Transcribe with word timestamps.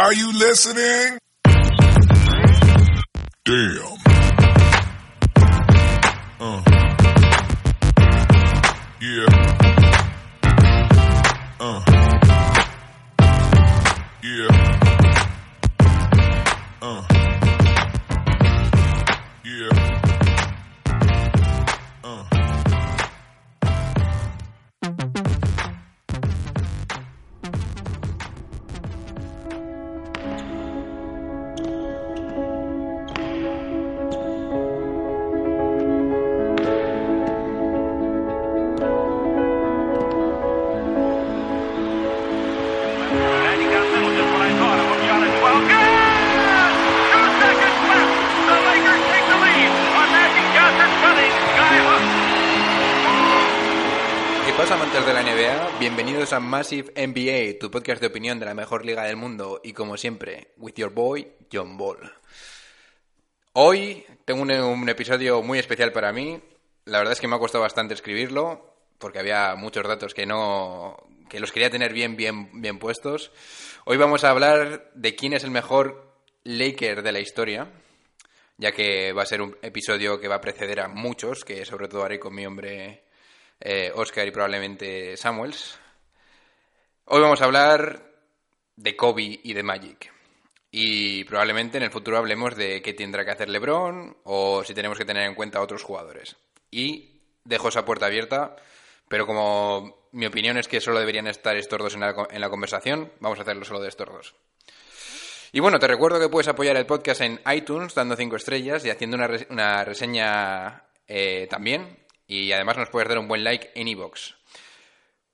Are 0.00 0.12
you 0.12 0.32
listening? 0.32 1.18
Damn. 3.44 3.98
Uh. 6.38 6.62
Yeah. 9.00 9.26
Uh. 11.58 11.82
Yeah. 14.22 14.57
¿Qué 54.68 54.74
pasa, 54.74 54.84
amantes 54.84 55.06
de 55.06 55.14
la 55.14 55.22
NBA? 55.22 55.78
Bienvenidos 55.78 56.34
a 56.34 56.40
Massive 56.40 56.92
NBA, 56.94 57.58
tu 57.58 57.70
podcast 57.70 58.02
de 58.02 58.08
opinión 58.08 58.38
de 58.38 58.44
la 58.44 58.52
mejor 58.52 58.84
liga 58.84 59.04
del 59.04 59.16
mundo. 59.16 59.62
Y 59.64 59.72
como 59.72 59.96
siempre, 59.96 60.48
with 60.58 60.74
your 60.74 60.92
boy, 60.92 61.26
John 61.50 61.78
Ball. 61.78 62.12
Hoy 63.54 64.04
tengo 64.26 64.42
un, 64.42 64.50
un 64.50 64.88
episodio 64.90 65.40
muy 65.40 65.58
especial 65.58 65.90
para 65.90 66.12
mí. 66.12 66.38
La 66.84 66.98
verdad 66.98 67.14
es 67.14 67.20
que 67.20 67.26
me 67.26 67.36
ha 67.36 67.38
costado 67.38 67.62
bastante 67.62 67.94
escribirlo, 67.94 68.74
porque 68.98 69.20
había 69.20 69.54
muchos 69.54 69.88
datos 69.88 70.12
que 70.12 70.26
no. 70.26 70.98
que 71.30 71.40
los 71.40 71.50
quería 71.50 71.70
tener 71.70 71.94
bien, 71.94 72.14
bien, 72.14 72.60
bien 72.60 72.78
puestos. 72.78 73.32
Hoy 73.86 73.96
vamos 73.96 74.22
a 74.24 74.30
hablar 74.30 74.90
de 74.94 75.14
quién 75.14 75.32
es 75.32 75.44
el 75.44 75.50
mejor 75.50 76.12
Laker 76.44 77.02
de 77.02 77.12
la 77.12 77.20
historia, 77.20 77.72
ya 78.58 78.72
que 78.72 79.14
va 79.14 79.22
a 79.22 79.26
ser 79.26 79.40
un 79.40 79.56
episodio 79.62 80.20
que 80.20 80.28
va 80.28 80.34
a 80.34 80.42
preceder 80.42 80.80
a 80.80 80.88
muchos, 80.88 81.42
que 81.42 81.64
sobre 81.64 81.88
todo 81.88 82.04
haré 82.04 82.20
con 82.20 82.34
mi 82.34 82.44
hombre 82.44 83.07
eh, 83.60 83.92
Oscar 83.94 84.26
y 84.26 84.30
probablemente 84.30 85.16
Samuels. 85.16 85.78
Hoy 87.04 87.20
vamos 87.20 87.40
a 87.40 87.44
hablar 87.44 88.02
de 88.76 88.96
Kobe 88.96 89.40
y 89.42 89.52
de 89.52 89.62
Magic. 89.62 90.12
Y 90.70 91.24
probablemente 91.24 91.78
en 91.78 91.84
el 91.84 91.90
futuro 91.90 92.18
hablemos 92.18 92.54
de 92.54 92.82
qué 92.82 92.92
tendrá 92.92 93.24
que 93.24 93.30
hacer 93.30 93.48
LeBron 93.48 94.18
o 94.24 94.62
si 94.64 94.74
tenemos 94.74 94.98
que 94.98 95.04
tener 95.04 95.24
en 95.24 95.34
cuenta 95.34 95.58
a 95.58 95.62
otros 95.62 95.82
jugadores. 95.82 96.36
Y 96.70 97.22
dejo 97.44 97.68
esa 97.68 97.84
puerta 97.84 98.06
abierta, 98.06 98.56
pero 99.08 99.26
como 99.26 100.08
mi 100.12 100.26
opinión 100.26 100.58
es 100.58 100.68
que 100.68 100.80
solo 100.80 101.00
deberían 101.00 101.26
estar 101.26 101.56
estos 101.56 101.78
dos 101.78 101.94
en 101.94 102.00
la, 102.40 102.50
conversación, 102.50 103.10
vamos 103.20 103.38
a 103.38 103.42
hacerlo 103.42 103.64
solo 103.64 103.80
de 103.80 103.88
estos 103.88 104.08
dos. 104.08 104.34
Y 105.50 105.60
bueno, 105.60 105.78
te 105.78 105.86
recuerdo 105.86 106.20
que 106.20 106.28
puedes 106.28 106.48
apoyar 106.48 106.76
el 106.76 106.84
podcast 106.84 107.22
en 107.22 107.40
iTunes 107.50 107.94
dando 107.94 108.16
5 108.16 108.36
estrellas 108.36 108.84
y 108.84 108.90
haciendo 108.90 109.16
una 109.48 109.84
reseña 109.84 110.84
eh, 111.06 111.46
también. 111.48 112.07
Y 112.28 112.52
además 112.52 112.76
nos 112.76 112.90
puedes 112.90 113.08
dar 113.08 113.18
un 113.18 113.26
buen 113.26 113.42
like 113.42 113.72
en 113.74 113.88
iVoox. 113.88 114.34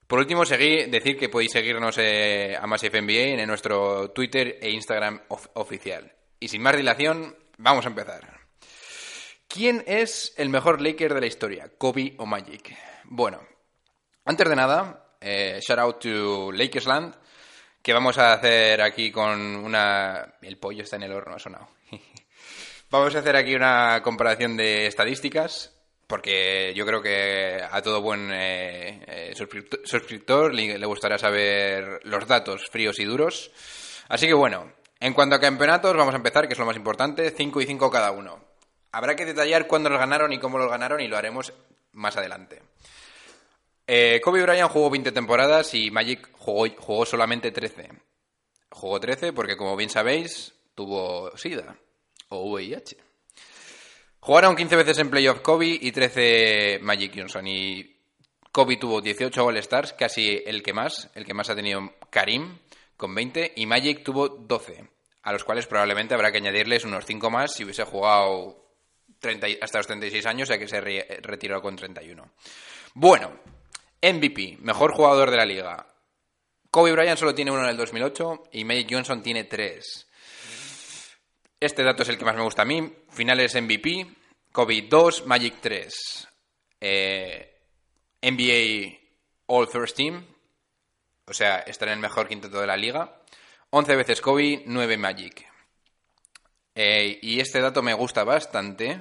Por 0.07 0.19
último, 0.21 0.47
seguí, 0.47 0.85
decir 0.87 1.19
que 1.19 1.29
podéis 1.29 1.53
seguirnos 1.53 1.97
eh, 1.99 2.57
a 2.61 2.67
Massive 2.67 3.03
NBA 3.03 3.41
en 3.43 3.47
nuestro 3.47 4.11
Twitter 4.13 4.59
e 4.63 4.71
Instagram 4.71 5.23
of- 5.29 5.49
oficial. 5.55 6.11
Y 6.41 6.49
sin 6.49 6.63
más 6.63 6.77
dilación, 6.77 7.37
vamos 7.59 7.85
a 7.85 7.89
empezar. 7.89 8.41
¿Quién 9.49 9.83
es 9.87 10.33
el 10.37 10.49
mejor 10.51 10.81
Laker 10.81 11.15
de 11.15 11.21
la 11.21 11.27
historia? 11.27 11.71
¿Kobe 11.79 12.15
o 12.19 12.27
Magic? 12.27 12.77
Bueno, 13.05 13.41
antes 14.25 14.49
de 14.49 14.57
nada, 14.57 15.17
eh, 15.21 15.59
shout 15.67 15.79
out 15.79 15.99
to 16.01 16.53
Lakersland, 16.53 17.15
que 17.83 17.93
vamos 17.93 18.19
a 18.19 18.33
hacer 18.35 18.83
aquí 18.83 19.11
con 19.11 19.41
una... 19.57 20.35
El 20.43 20.59
pollo 20.59 20.83
está 20.83 20.97
en 20.97 21.05
el 21.05 21.13
horno, 21.13 21.37
ha 21.37 21.39
sonado. 21.39 21.69
vamos 22.91 23.15
a 23.15 23.19
hacer 23.21 23.37
aquí 23.37 23.55
una 23.55 24.01
comparación 24.03 24.57
de 24.57 24.87
estadísticas, 24.87 25.74
porque 26.07 26.73
yo 26.75 26.85
creo 26.87 27.03
que 27.03 27.61
a 27.71 27.83
todo 27.83 28.03
buen 28.03 28.31
eh, 28.33 29.03
eh, 29.07 29.35
suscriptor, 29.85 30.55
le, 30.55 30.79
le 30.79 30.87
gustará 30.87 31.19
saber 31.19 32.01
los 32.05 32.27
datos 32.27 32.69
fríos 32.71 32.99
y 32.99 33.05
duros. 33.05 33.51
Así 34.09 34.27
que 34.27 34.35
bueno, 34.35 34.73
en 35.01 35.13
cuanto 35.13 35.37
a 35.37 35.41
campeonatos, 35.41 35.97
vamos 35.97 36.15
a 36.15 36.19
empezar, 36.19 36.47
que 36.47 36.55
es 36.55 36.59
lo 36.59 36.67
más 36.67 36.77
importante, 36.77 37.31
5 37.31 37.61
y 37.61 37.67
5 37.67 37.91
cada 37.91 38.11
uno. 38.11 38.43
Habrá 38.93 39.17
que 39.17 39.25
detallar 39.25 39.67
cuándo 39.67 39.91
los 39.91 39.99
ganaron 39.99 40.33
y 40.33 40.39
cómo 40.39 40.59
los 40.59 40.71
ganaron 40.71 41.01
y 41.01 41.09
lo 41.09 41.17
haremos 41.17 41.53
más 41.93 42.17
adelante. 42.17 42.63
Eh, 43.87 44.21
Kobe 44.23 44.43
Bryant 44.43 44.71
jugó 44.71 44.89
20 44.89 45.13
temporadas 45.13 45.75
y 45.75 45.91
Magic 45.91 46.31
jugó, 46.33 46.67
jugó 46.79 47.05
solamente 47.05 47.51
13. 47.51 47.91
Jugó 48.71 49.01
13 49.01 49.33
porque, 49.33 49.57
como 49.57 49.77
bien 49.77 49.91
sabéis, 49.91 50.55
tuvo 50.75 51.37
SIDA 51.37 51.77
o 52.29 52.51
VIH. 52.53 53.04
Jugaron 54.25 54.57
15 54.57 54.77
veces 54.77 54.99
en 54.99 55.11
playoff 55.11 55.41
Kobe 55.41 55.67
y 55.81 55.93
13 55.93 56.79
Magic 56.81 57.13
Johnson. 57.15 57.47
Y 57.47 57.95
Kobe 58.51 58.79
tuvo 58.79 59.03
18 59.03 59.45
All-Stars, 59.45 59.93
casi 59.93 60.43
el 60.47 60.63
que 60.63 60.73
más. 60.73 61.11
El 61.15 61.27
que 61.27 61.35
más 61.35 61.51
ha 61.51 61.55
tenido 61.55 61.93
Karim, 62.09 62.59
con 62.97 63.15
20. 63.15 63.53
Y 63.57 63.67
Magic 63.67 64.03
tuvo 64.03 64.29
12, 64.31 64.89
a 65.25 65.33
los 65.33 65.45
cuales 65.45 65.67
probablemente 65.67 66.15
habrá 66.15 66.33
que 66.33 66.39
añadirles 66.39 66.85
unos 66.87 67.05
5 67.05 67.31
más 67.31 67.53
si 67.53 67.65
hubiese 67.65 67.85
jugado 67.85 68.65
30 69.21 69.47
y- 69.49 69.59
hasta 69.61 69.79
los 69.79 69.87
36 69.89 70.25
años, 70.25 70.49
ya 70.49 70.57
que 70.59 70.69
se 70.69 70.81
re- 70.81 71.07
retiró 71.21 71.61
con 71.61 71.77
31. 71.77 72.31
Bueno, 72.95 73.31
MVP, 74.01 74.57
mejor 74.61 74.93
jugador 74.95 75.31
de 75.31 75.37
la 75.37 75.45
liga. 75.45 75.87
Kobe 76.71 76.93
Bryant 76.93 77.19
solo 77.19 77.35
tiene 77.35 77.51
uno 77.51 77.63
en 77.63 77.69
el 77.69 77.77
2008 77.77 78.45
y 78.53 78.65
Magic 78.65 78.89
Johnson 78.91 79.23
tiene 79.23 79.45
tres. 79.45 80.09
Este 81.65 81.83
dato 81.83 82.03
es 82.03 82.11
el 82.11 82.19
que 82.19 82.27
más 82.27 82.37
me 82.37 82.43
gusta 82.43 82.61
a 82.61 82.67
mí. 82.67 82.93
Finales 83.09 83.55
MVP, 83.55 84.07
Kobe 84.53 84.83
2, 84.83 85.25
Magic 85.25 85.55
3. 85.63 86.29
Eh, 86.79 87.59
NBA 88.21 88.99
All 89.47 89.67
First 89.67 89.97
Team, 89.97 90.27
o 91.25 91.33
sea, 91.33 91.61
estar 91.61 91.89
en 91.89 91.95
el 91.95 92.01
mejor 92.01 92.29
quinteto 92.29 92.61
de 92.61 92.67
la 92.67 92.77
liga. 92.77 93.19
11 93.71 93.97
veces 93.97 94.21
Kobe, 94.21 94.63
9 94.67 94.99
Magic. 94.99 95.51
Eh, 96.75 97.19
y 97.23 97.41
este 97.41 97.63
dato 97.63 97.83
me 97.83 97.95
gusta 97.95 98.25
bastante. 98.25 99.01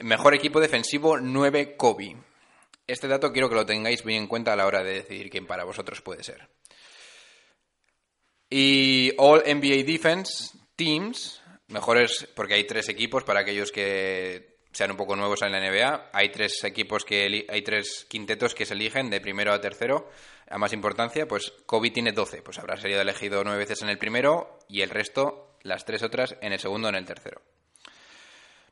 Mejor 0.00 0.34
equipo 0.34 0.58
defensivo, 0.58 1.18
9 1.18 1.76
Kobe. 1.76 2.16
Este 2.88 3.06
dato 3.06 3.32
quiero 3.32 3.48
que 3.48 3.54
lo 3.54 3.66
tengáis 3.66 4.02
bien 4.02 4.22
en 4.22 4.26
cuenta 4.26 4.52
a 4.52 4.56
la 4.56 4.66
hora 4.66 4.82
de 4.82 4.94
decidir 4.94 5.30
quién 5.30 5.46
para 5.46 5.62
vosotros 5.62 6.02
puede 6.02 6.24
ser. 6.24 6.48
Y 8.50 9.12
All 9.16 9.44
NBA 9.46 9.84
Defense 9.84 10.58
Teams, 10.74 11.37
mejores 11.68 12.28
porque 12.34 12.54
hay 12.54 12.64
tres 12.64 12.88
equipos 12.88 13.24
para 13.24 13.40
aquellos 13.40 13.72
que 13.72 14.58
sean 14.72 14.90
un 14.90 14.96
poco 14.96 15.16
nuevos 15.16 15.42
en 15.42 15.52
la 15.52 15.60
NBA. 15.60 16.10
Hay 16.12 16.30
tres 16.30 16.62
equipos 16.64 17.04
que 17.04 17.46
hay 17.48 17.62
tres 17.62 18.06
quintetos 18.08 18.54
que 18.54 18.66
se 18.66 18.74
eligen 18.74 19.10
de 19.10 19.20
primero 19.20 19.52
a 19.52 19.60
tercero 19.60 20.10
a 20.48 20.58
más 20.58 20.72
importancia. 20.72 21.26
Pues 21.26 21.52
Kobe 21.66 21.90
tiene 21.90 22.12
12, 22.12 22.42
pues 22.42 22.58
habrá 22.58 22.76
sido 22.76 23.00
elegido 23.00 23.42
nueve 23.44 23.60
veces 23.60 23.82
en 23.82 23.88
el 23.88 23.98
primero 23.98 24.58
y 24.68 24.82
el 24.82 24.90
resto, 24.90 25.56
las 25.62 25.84
tres 25.84 26.02
otras, 26.02 26.36
en 26.40 26.52
el 26.52 26.58
segundo 26.58 26.88
o 26.88 26.90
en 26.90 26.96
el 26.96 27.06
tercero. 27.06 27.40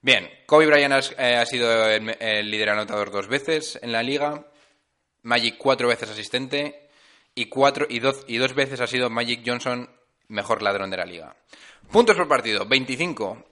Bien, 0.02 0.28
Kobe 0.46 0.66
Bryant 0.66 0.94
eh, 1.18 1.36
ha, 1.36 1.46
sido 1.46 1.86
el, 1.86 2.16
el 2.20 2.50
líder 2.50 2.70
anotador 2.70 3.10
dos 3.10 3.28
veces 3.28 3.78
en 3.82 3.92
la 3.92 4.02
liga, 4.02 4.46
Magic 5.22 5.56
cuatro 5.58 5.88
veces 5.88 6.10
asistente 6.10 6.88
y, 7.34 7.46
cuatro, 7.46 7.86
y, 7.88 7.98
dos, 7.98 8.24
y 8.28 8.36
dos 8.36 8.54
veces 8.54 8.80
ha 8.80 8.86
sido 8.86 9.10
Magic 9.10 9.42
Johnson 9.44 9.90
mejor 10.28 10.62
ladrón 10.62 10.90
de 10.90 10.96
la 10.96 11.04
liga. 11.04 11.36
Puntos 11.90 12.16
por 12.16 12.28
partido, 12.28 12.66
25 12.66 13.44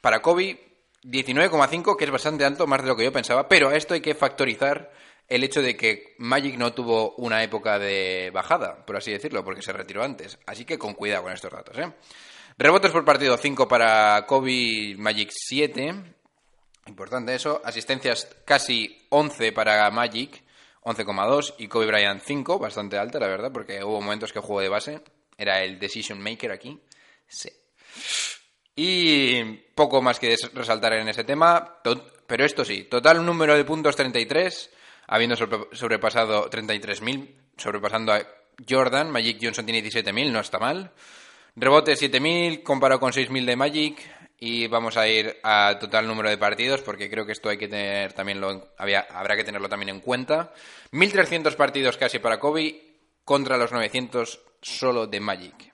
para 0.00 0.20
Kobe, 0.20 0.60
19,5, 1.02 1.96
que 1.96 2.04
es 2.04 2.10
bastante 2.10 2.44
alto, 2.44 2.66
más 2.66 2.82
de 2.82 2.88
lo 2.88 2.96
que 2.96 3.04
yo 3.04 3.12
pensaba, 3.12 3.48
pero 3.48 3.68
a 3.68 3.76
esto 3.76 3.94
hay 3.94 4.00
que 4.00 4.14
factorizar 4.14 4.92
el 5.28 5.44
hecho 5.44 5.62
de 5.62 5.76
que 5.76 6.14
Magic 6.18 6.56
no 6.56 6.72
tuvo 6.72 7.14
una 7.16 7.42
época 7.42 7.78
de 7.78 8.30
bajada, 8.32 8.84
por 8.84 8.96
así 8.96 9.12
decirlo, 9.12 9.44
porque 9.44 9.62
se 9.62 9.72
retiró 9.72 10.04
antes. 10.04 10.38
Así 10.46 10.64
que 10.64 10.78
con 10.78 10.94
cuidado 10.94 11.24
con 11.24 11.32
estos 11.32 11.50
datos, 11.50 11.76
¿eh? 11.78 11.92
Rebotes 12.58 12.90
por 12.90 13.04
partido 13.04 13.36
5 13.36 13.68
para 13.68 14.24
Kobe, 14.26 14.94
Magic 14.96 15.30
7. 15.30 15.94
Importante 16.86 17.34
eso. 17.34 17.60
Asistencias 17.62 18.26
casi 18.46 19.06
11 19.10 19.52
para 19.52 19.90
Magic, 19.90 20.42
11,2. 20.82 21.54
Y 21.58 21.68
Kobe 21.68 21.86
Bryant 21.86 22.22
5, 22.24 22.58
bastante 22.58 22.96
alta, 22.96 23.18
la 23.18 23.26
verdad, 23.26 23.52
porque 23.52 23.84
hubo 23.84 24.00
momentos 24.00 24.32
que 24.32 24.40
jugó 24.40 24.60
de 24.60 24.70
base. 24.70 25.02
Era 25.36 25.62
el 25.64 25.78
decision 25.78 26.22
maker 26.22 26.50
aquí. 26.50 26.80
Sí. 27.26 27.50
Y 28.74 29.42
poco 29.74 30.02
más 30.02 30.18
que 30.18 30.36
resaltar 30.52 30.92
en 30.94 31.08
ese 31.08 31.24
tema. 31.24 31.80
Pero 32.26 32.44
esto 32.44 32.64
sí, 32.64 32.84
total 32.84 33.24
número 33.24 33.56
de 33.56 33.64
puntos 33.64 33.96
33, 33.96 34.70
habiendo 35.06 35.36
sobrepasado 35.36 36.50
33.000, 36.50 37.34
sobrepasando 37.56 38.12
a 38.12 38.26
Jordan. 38.68 39.10
Magic 39.10 39.38
Johnson 39.40 39.64
tiene 39.64 39.82
17.000, 39.82 40.30
no 40.30 40.40
está 40.40 40.58
mal. 40.58 40.92
Rebote 41.54 41.94
7.000 41.94 42.62
comparado 42.62 43.00
con 43.00 43.12
6.000 43.12 43.44
de 43.44 43.56
Magic. 43.56 44.16
Y 44.38 44.66
vamos 44.66 44.98
a 44.98 45.08
ir 45.08 45.38
a 45.42 45.78
total 45.80 46.06
número 46.06 46.28
de 46.28 46.36
partidos 46.36 46.82
porque 46.82 47.08
creo 47.08 47.24
que 47.24 47.32
esto 47.32 47.48
hay 47.48 47.56
que 47.56 47.68
tener 47.68 48.12
también 48.12 48.38
lo, 48.38 48.74
habrá 48.76 49.34
que 49.34 49.44
tenerlo 49.44 49.68
también 49.68 49.88
en 49.88 50.00
cuenta. 50.00 50.52
1.300 50.92 51.54
partidos 51.54 51.96
casi 51.96 52.18
para 52.18 52.38
Kobe 52.38 52.98
contra 53.24 53.56
los 53.56 53.72
900 53.72 54.40
solo 54.60 55.06
de 55.06 55.20
Magic. 55.20 55.72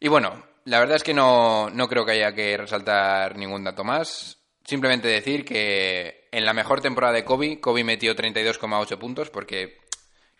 Y 0.00 0.08
bueno, 0.08 0.42
la 0.64 0.78
verdad 0.78 0.96
es 0.96 1.02
que 1.02 1.14
no, 1.14 1.70
no 1.70 1.88
creo 1.88 2.04
que 2.04 2.12
haya 2.12 2.34
que 2.34 2.56
resaltar 2.56 3.36
ningún 3.36 3.64
dato 3.64 3.84
más. 3.84 4.38
Simplemente 4.64 5.08
decir 5.08 5.44
que 5.44 6.28
en 6.30 6.44
la 6.44 6.52
mejor 6.52 6.80
temporada 6.80 7.14
de 7.14 7.24
Kobe, 7.24 7.60
Kobe 7.60 7.84
metió 7.84 8.14
32,8 8.14 8.98
puntos 8.98 9.30
porque 9.30 9.80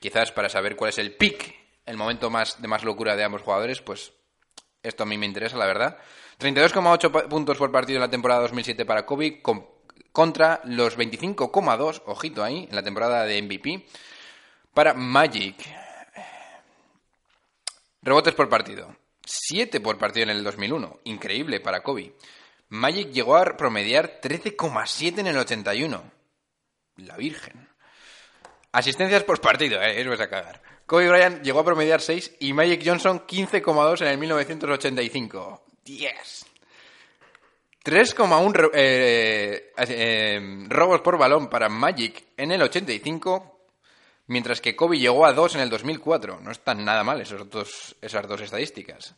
quizás 0.00 0.32
para 0.32 0.48
saber 0.48 0.76
cuál 0.76 0.90
es 0.90 0.98
el 0.98 1.14
pick 1.14 1.54
el 1.86 1.96
momento 1.96 2.30
más 2.30 2.62
de 2.62 2.68
más 2.68 2.84
locura 2.84 3.16
de 3.16 3.24
ambos 3.24 3.42
jugadores, 3.42 3.80
pues 3.82 4.12
esto 4.82 5.02
a 5.02 5.06
mí 5.06 5.18
me 5.18 5.26
interesa, 5.26 5.56
la 5.56 5.66
verdad. 5.66 5.98
32,8 6.38 7.28
puntos 7.28 7.58
por 7.58 7.72
partido 7.72 7.96
en 7.96 8.02
la 8.02 8.10
temporada 8.10 8.42
2007 8.42 8.84
para 8.84 9.06
Kobe 9.06 9.42
contra 10.12 10.60
los 10.64 10.96
25,2, 10.96 12.02
ojito 12.06 12.44
ahí, 12.44 12.66
en 12.68 12.76
la 12.76 12.82
temporada 12.82 13.24
de 13.24 13.42
MVP 13.42 13.86
para 14.72 14.94
Magic. 14.94 15.56
Rebotes 18.02 18.34
por 18.34 18.48
partido. 18.48 18.96
7 19.24 19.80
por 19.80 19.98
partido 19.98 20.24
en 20.24 20.30
el 20.30 20.44
2001. 20.44 21.00
Increíble 21.04 21.60
para 21.60 21.82
Kobe. 21.82 22.14
Magic 22.68 23.10
llegó 23.10 23.36
a 23.36 23.56
promediar 23.56 24.20
13,7 24.20 25.18
en 25.18 25.26
el 25.26 25.36
81. 25.36 26.02
La 26.96 27.16
Virgen. 27.16 27.68
Asistencias 28.72 29.24
por 29.24 29.40
partido, 29.40 29.80
eh, 29.82 30.00
eso 30.00 30.12
es 30.12 30.20
a 30.20 30.30
cagar. 30.30 30.62
Kobe 30.86 31.08
Bryant 31.08 31.42
llegó 31.42 31.60
a 31.60 31.64
promediar 31.64 32.00
6 32.00 32.36
y 32.40 32.52
Magic 32.52 32.82
Johnson 32.84 33.26
15,2 33.26 34.00
en 34.02 34.08
el 34.08 34.18
1985. 34.18 35.64
10. 35.84 36.46
3,1 37.84 38.70
eh, 38.72 39.72
eh, 39.76 40.66
robos 40.68 41.00
por 41.00 41.18
balón 41.18 41.48
para 41.48 41.68
Magic 41.68 42.24
en 42.36 42.52
el 42.52 42.62
85, 42.62 43.51
mientras 44.32 44.60
que 44.60 44.74
Kobe 44.74 44.98
llegó 44.98 45.26
a 45.26 45.32
2 45.32 45.56
en 45.56 45.60
el 45.60 45.70
2004. 45.70 46.40
No 46.40 46.50
están 46.50 46.84
nada 46.84 47.04
mal 47.04 47.20
esos 47.20 47.48
dos, 47.48 47.94
esas 48.00 48.26
dos 48.26 48.40
estadísticas. 48.40 49.14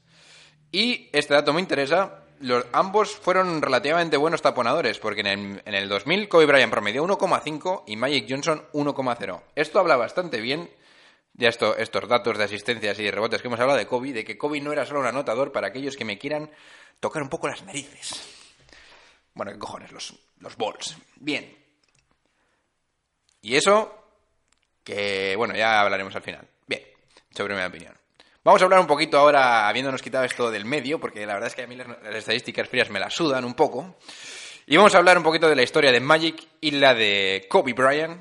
Y 0.73 1.09
este 1.13 1.35
dato 1.35 1.53
me 1.53 1.61
interesa. 1.61 2.25
Los, 2.41 2.67
ambos 2.73 3.15
fueron 3.15 3.63
relativamente 3.63 4.17
buenos 4.17 4.43
taponadores, 4.43 4.99
porque 4.99 5.21
en 5.21 5.27
el, 5.29 5.63
en 5.65 5.75
el 5.75 5.89
2000 5.89 6.29
Kobe 6.29 6.47
Bryant 6.47 6.73
promedió 6.73 7.07
1,5 7.07 7.85
y 7.87 7.97
Magic 7.97 8.27
Johnson 8.29 8.67
1,0. 8.73 9.43
Esto 9.55 9.79
habla 9.79 9.97
bastante 9.97 10.41
bien 10.41 10.69
ya 11.37 11.49
esto, 11.49 11.77
estos 11.77 12.09
datos 12.09 12.39
de 12.39 12.45
asistencias 12.45 12.99
y 12.99 13.05
de 13.05 13.11
rebotes 13.11 13.43
que 13.43 13.49
hemos 13.49 13.59
hablado 13.59 13.79
de 13.79 13.87
Kobe, 13.87 14.13
de 14.13 14.25
que 14.25 14.39
Kobe 14.39 14.61
no 14.61 14.73
era 14.73 14.87
solo 14.87 15.01
un 15.01 15.07
anotador 15.07 15.51
para 15.51 15.69
aquellos 15.69 15.97
que 15.97 16.05
me 16.05 16.19
quieran 16.19 16.51
tocar 17.01 17.23
un 17.23 17.29
poco 17.29 17.49
las 17.49 17.63
narices. 17.65 18.23
Bueno, 19.35 19.51
¿qué 19.53 19.59
cojones? 19.59 19.91
Los, 19.91 20.15
los 20.39 20.57
balls. 20.57 20.97
Bien. 21.17 21.57
Y 23.43 23.57
eso, 23.57 24.04
que 24.85 25.35
bueno, 25.37 25.55
ya 25.57 25.81
hablaremos 25.81 26.15
al 26.15 26.23
final. 26.23 26.47
Bien, 26.67 26.83
sobre 27.35 27.57
mi 27.57 27.63
opinión. 27.63 27.95
Vamos 28.45 28.61
a 28.61 28.65
hablar 28.67 28.81
un 28.81 28.87
poquito 28.87 29.19
ahora, 29.19 29.67
habiéndonos 29.67 30.03
quitado 30.03 30.25
esto 30.25 30.51
del 30.51 30.67
medio, 30.67 31.01
porque 31.01 31.25
la 31.25 31.33
verdad 31.33 31.49
es 31.49 31.55
que 31.55 31.63
a 31.63 31.67
mí 31.67 31.77
las, 31.77 31.89
las 31.89 32.15
estadísticas 32.15 32.69
frías 32.69 32.91
me 32.91 33.01
las 33.01 33.15
sudan 33.15 33.45
un 33.45 33.55
poco. 33.55 33.97
Y 34.67 34.77
vamos 34.77 34.95
a 34.95 34.99
hablar 34.99 35.17
un 35.19 35.25
poquito 35.25 35.49
de 35.49 35.57
la 35.57 35.63
historia 35.63 35.91
de 35.91 36.01
Magic 36.01 36.47
y 36.61 36.73
la 36.73 36.95
de 36.95 37.47
Kobe 37.49 37.73
Bryant. 37.73 38.21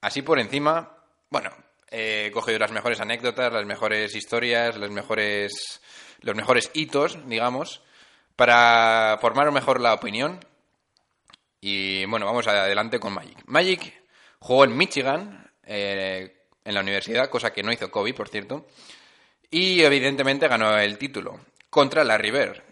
Así 0.00 0.22
por 0.22 0.38
encima. 0.38 0.96
Bueno, 1.30 1.50
he 1.90 2.30
cogido 2.32 2.58
las 2.58 2.72
mejores 2.72 3.00
anécdotas, 3.00 3.52
las 3.52 3.64
mejores 3.64 4.14
historias, 4.14 4.76
los 4.76 4.90
mejores, 4.90 5.80
los 6.20 6.34
mejores 6.34 6.70
hitos, 6.74 7.18
digamos, 7.28 7.82
para 8.34 9.16
formar 9.20 9.50
mejor 9.52 9.80
la 9.80 9.94
opinión. 9.94 10.40
Y 11.60 12.04
bueno, 12.06 12.26
vamos 12.26 12.46
adelante 12.48 12.98
con 12.98 13.14
Magic. 13.14 13.38
Magic 13.46 13.94
jugó 14.40 14.64
en 14.64 14.76
Michigan, 14.76 15.43
eh, 15.66 16.46
en 16.64 16.74
la 16.74 16.80
universidad, 16.80 17.28
cosa 17.28 17.52
que 17.52 17.62
no 17.62 17.72
hizo 17.72 17.90
Kobe, 17.90 18.14
por 18.14 18.28
cierto. 18.28 18.66
Y 19.50 19.82
evidentemente 19.82 20.48
ganó 20.48 20.76
el 20.78 20.98
título 20.98 21.40
contra 21.70 22.04
la 22.04 22.18
River. 22.18 22.62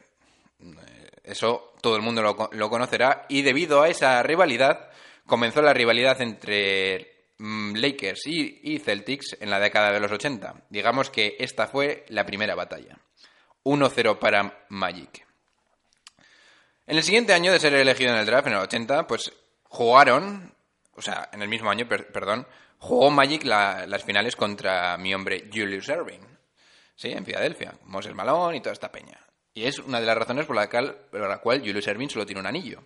Eso 1.23 1.75
todo 1.81 1.97
el 1.97 2.03
mundo 2.03 2.23
lo, 2.23 2.51
lo 2.53 2.71
conocerá. 2.71 3.27
Y 3.29 3.43
debido 3.43 3.83
a 3.83 3.89
esa 3.89 4.23
rivalidad, 4.23 4.91
comenzó 5.27 5.63
la 5.63 5.73
rivalidad 5.73 6.21
entre 6.21 7.13
Mm, 7.45 7.75
Lakers 7.75 8.29
y, 8.29 8.79
Celtics 8.79 9.37
en 9.41 9.51
la 9.51 9.59
década 9.59 9.91
de 9.91 9.99
los 9.99 10.13
80. 10.13 10.63
Digamos 10.71 11.11
que 11.11 11.35
esta 11.41 11.67
fue 11.67 12.05
la 12.09 12.25
primera 12.25 12.55
batalla. 12.55 12.97
1-0 13.65 14.21
para 14.21 14.65
Magic. 14.69 15.27
En 16.87 16.97
el 16.97 17.03
siguiente 17.03 17.33
año 17.33 17.51
de 17.51 17.59
ser 17.59 17.75
elegido 17.75 18.13
en 18.13 18.19
el 18.19 18.27
draft, 18.27 18.47
en 18.47 18.53
el 18.53 18.61
80, 18.61 19.09
pues 19.09 19.33
jugaron, 19.65 20.55
o 20.95 21.03
sea, 21.03 21.31
en 21.33 21.43
el 21.43 21.49
mismo 21.49 21.69
año, 21.69 21.89
perdón, 21.89 22.47
jugó 22.83 23.11
Magic 23.11 23.45
las 23.45 24.03
finales 24.03 24.35
contra 24.35 24.97
mi 24.99 25.15
hombre 25.15 25.49
Julius 25.53 25.89
Erving. 25.89 26.21
Sí, 26.97 27.11
en 27.13 27.25
Filadelfia, 27.25 27.75
Moses 27.85 28.13
Malone 28.13 28.57
y 28.57 28.61
toda 28.61 28.73
esta 28.73 28.91
peña. 28.91 29.19
Y 29.55 29.65
es 29.65 29.79
una 29.79 30.01
de 30.01 30.07
las 30.07 30.19
razones 30.19 30.47
por 30.47 30.57
la, 30.57 30.69
por 30.69 31.29
la 31.29 31.39
cual 31.39 31.61
Julius 31.61 31.87
Erving 31.87 32.11
solo 32.11 32.27
tiene 32.27 32.41
un 32.41 32.47
anillo. 32.47 32.83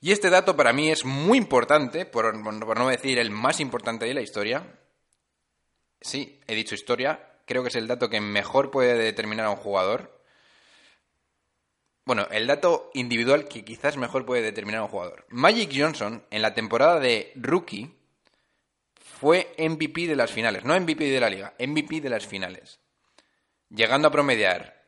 Y 0.00 0.12
este 0.12 0.30
dato 0.30 0.54
para 0.56 0.72
mí 0.72 0.90
es 0.90 1.04
muy 1.04 1.36
importante, 1.36 2.06
por, 2.06 2.32
no 2.36 2.88
decir 2.88 3.18
el 3.18 3.32
más 3.32 3.58
importante 3.58 4.06
de 4.06 4.14
la 4.14 4.22
historia. 4.22 4.78
Sí, 6.00 6.40
he 6.46 6.54
dicho 6.54 6.76
historia. 6.76 7.40
Creo 7.44 7.62
que 7.62 7.70
es 7.70 7.76
el 7.76 7.88
dato 7.88 8.08
que 8.08 8.20
mejor 8.20 8.70
puede 8.70 8.96
determinar 8.96 9.46
a 9.46 9.50
un 9.50 9.56
jugador. 9.56 10.22
Bueno, 12.04 12.28
el 12.30 12.46
dato 12.46 12.92
individual 12.94 13.48
que 13.48 13.64
quizás 13.64 13.96
mejor 13.96 14.24
puede 14.24 14.42
determinar 14.42 14.82
a 14.82 14.84
un 14.84 14.90
jugador. 14.90 15.26
Magic 15.28 15.72
Johnson, 15.74 16.24
en 16.30 16.42
la 16.42 16.54
temporada 16.54 17.00
de 17.00 17.32
rookie, 17.34 17.97
fue 19.18 19.52
MVP 19.58 20.06
de 20.06 20.14
las 20.14 20.30
finales. 20.30 20.64
No 20.64 20.78
MVP 20.78 21.04
de 21.04 21.20
la 21.20 21.28
liga, 21.28 21.54
MVP 21.58 22.00
de 22.00 22.10
las 22.10 22.26
finales. 22.26 22.80
Llegando 23.68 24.08
a 24.08 24.12
promediar 24.12 24.84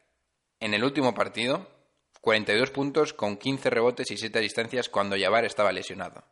en 0.61 0.73
el 0.73 0.85
último 0.85 1.15
partido 1.15 1.69
42 2.21 2.71
puntos 2.71 3.13
con 3.13 3.37
15 3.37 3.71
rebotes 3.71 4.11
y 4.11 4.17
7 4.17 4.39
asistencias 4.39 4.89
cuando 4.89 5.17
Jabbar 5.19 5.45
estaba 5.45 5.73
lesionado. 5.73 6.23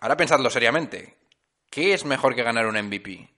Ahora 0.00 0.16
pensadlo 0.16 0.48
seriamente. 0.48 1.18
¿Qué 1.68 1.92
es 1.92 2.04
mejor 2.04 2.34
que 2.34 2.42
ganar 2.42 2.66
un 2.66 2.80
MVP 2.80 3.28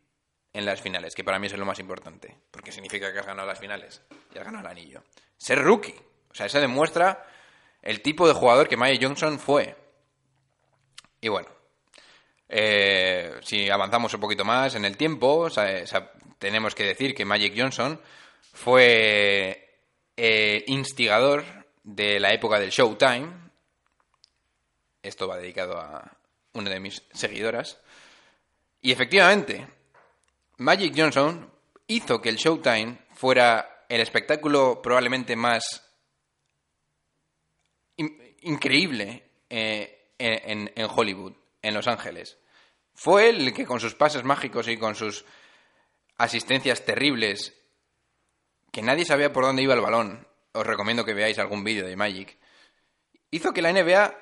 en 0.52 0.66
las 0.66 0.80
finales? 0.80 1.14
Que 1.14 1.24
para 1.24 1.38
mí 1.38 1.48
es 1.48 1.56
lo 1.56 1.66
más 1.66 1.80
importante. 1.80 2.36
Porque 2.52 2.70
significa 2.70 3.12
que 3.12 3.18
has 3.18 3.26
ganado 3.26 3.48
las 3.48 3.58
finales 3.58 4.02
y 4.32 4.38
has 4.38 4.44
ganado 4.44 4.66
el 4.66 4.70
anillo. 4.70 5.02
Ser 5.36 5.60
rookie. 5.60 5.96
O 6.30 6.34
sea, 6.34 6.46
eso 6.46 6.60
demuestra 6.60 7.26
el 7.82 8.00
tipo 8.00 8.28
de 8.28 8.34
jugador 8.34 8.68
que 8.68 8.76
Maya 8.76 8.98
Johnson 9.00 9.40
fue. 9.40 9.76
Y 11.20 11.28
bueno, 11.28 11.48
eh, 12.52 13.38
si 13.42 13.70
avanzamos 13.70 14.12
un 14.12 14.20
poquito 14.20 14.44
más 14.44 14.74
en 14.74 14.84
el 14.84 14.96
tiempo, 14.96 15.48
tenemos 16.38 16.74
que 16.74 16.84
decir 16.84 17.14
que 17.14 17.24
Magic 17.24 17.54
Johnson 17.56 18.00
fue 18.52 19.78
eh, 20.16 20.64
instigador 20.66 21.44
de 21.84 22.18
la 22.18 22.32
época 22.32 22.58
del 22.58 22.70
Showtime. 22.70 23.28
Esto 25.00 25.28
va 25.28 25.38
dedicado 25.38 25.78
a 25.78 26.10
una 26.54 26.70
de 26.70 26.80
mis 26.80 27.04
seguidoras. 27.12 27.78
Y 28.82 28.90
efectivamente, 28.90 29.68
Magic 30.56 30.92
Johnson 30.96 31.48
hizo 31.86 32.20
que 32.20 32.30
el 32.30 32.36
Showtime 32.36 32.98
fuera 33.14 33.84
el 33.88 34.00
espectáculo 34.00 34.82
probablemente 34.82 35.36
más 35.36 35.86
increíble 38.42 39.22
eh, 39.48 40.14
en 40.18 40.70
Hollywood, 40.92 41.34
en 41.62 41.74
Los 41.74 41.86
Ángeles. 41.86 42.39
Fue 43.02 43.30
el 43.30 43.54
que 43.54 43.64
con 43.64 43.80
sus 43.80 43.94
pases 43.94 44.24
mágicos 44.24 44.68
y 44.68 44.76
con 44.76 44.94
sus 44.94 45.24
asistencias 46.18 46.84
terribles 46.84 47.54
que 48.70 48.82
nadie 48.82 49.06
sabía 49.06 49.32
por 49.32 49.42
dónde 49.44 49.62
iba 49.62 49.72
el 49.72 49.80
balón, 49.80 50.28
os 50.52 50.66
recomiendo 50.66 51.02
que 51.06 51.14
veáis 51.14 51.38
algún 51.38 51.64
vídeo 51.64 51.86
de 51.86 51.96
Magic, 51.96 52.36
hizo 53.30 53.54
que 53.54 53.62
la 53.62 53.72
NBA 53.72 54.14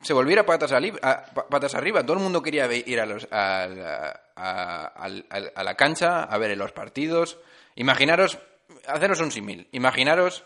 se 0.00 0.14
volviera 0.14 0.46
patas, 0.46 0.72
arriba. 0.72 2.02
Todo 2.04 2.14
el 2.14 2.22
mundo 2.22 2.40
quería 2.40 2.72
ir 2.72 3.00
a, 3.00 3.04
los- 3.04 3.28
a 3.30 3.64
a 4.34 5.62
la 5.62 5.74
cancha 5.76 6.22
a 6.22 6.38
ver 6.38 6.56
los 6.56 6.72
partidos. 6.72 7.38
Imaginaros, 7.74 8.38
haceros 8.86 9.20
un 9.20 9.30
símil. 9.30 9.68
Imaginaros 9.72 10.42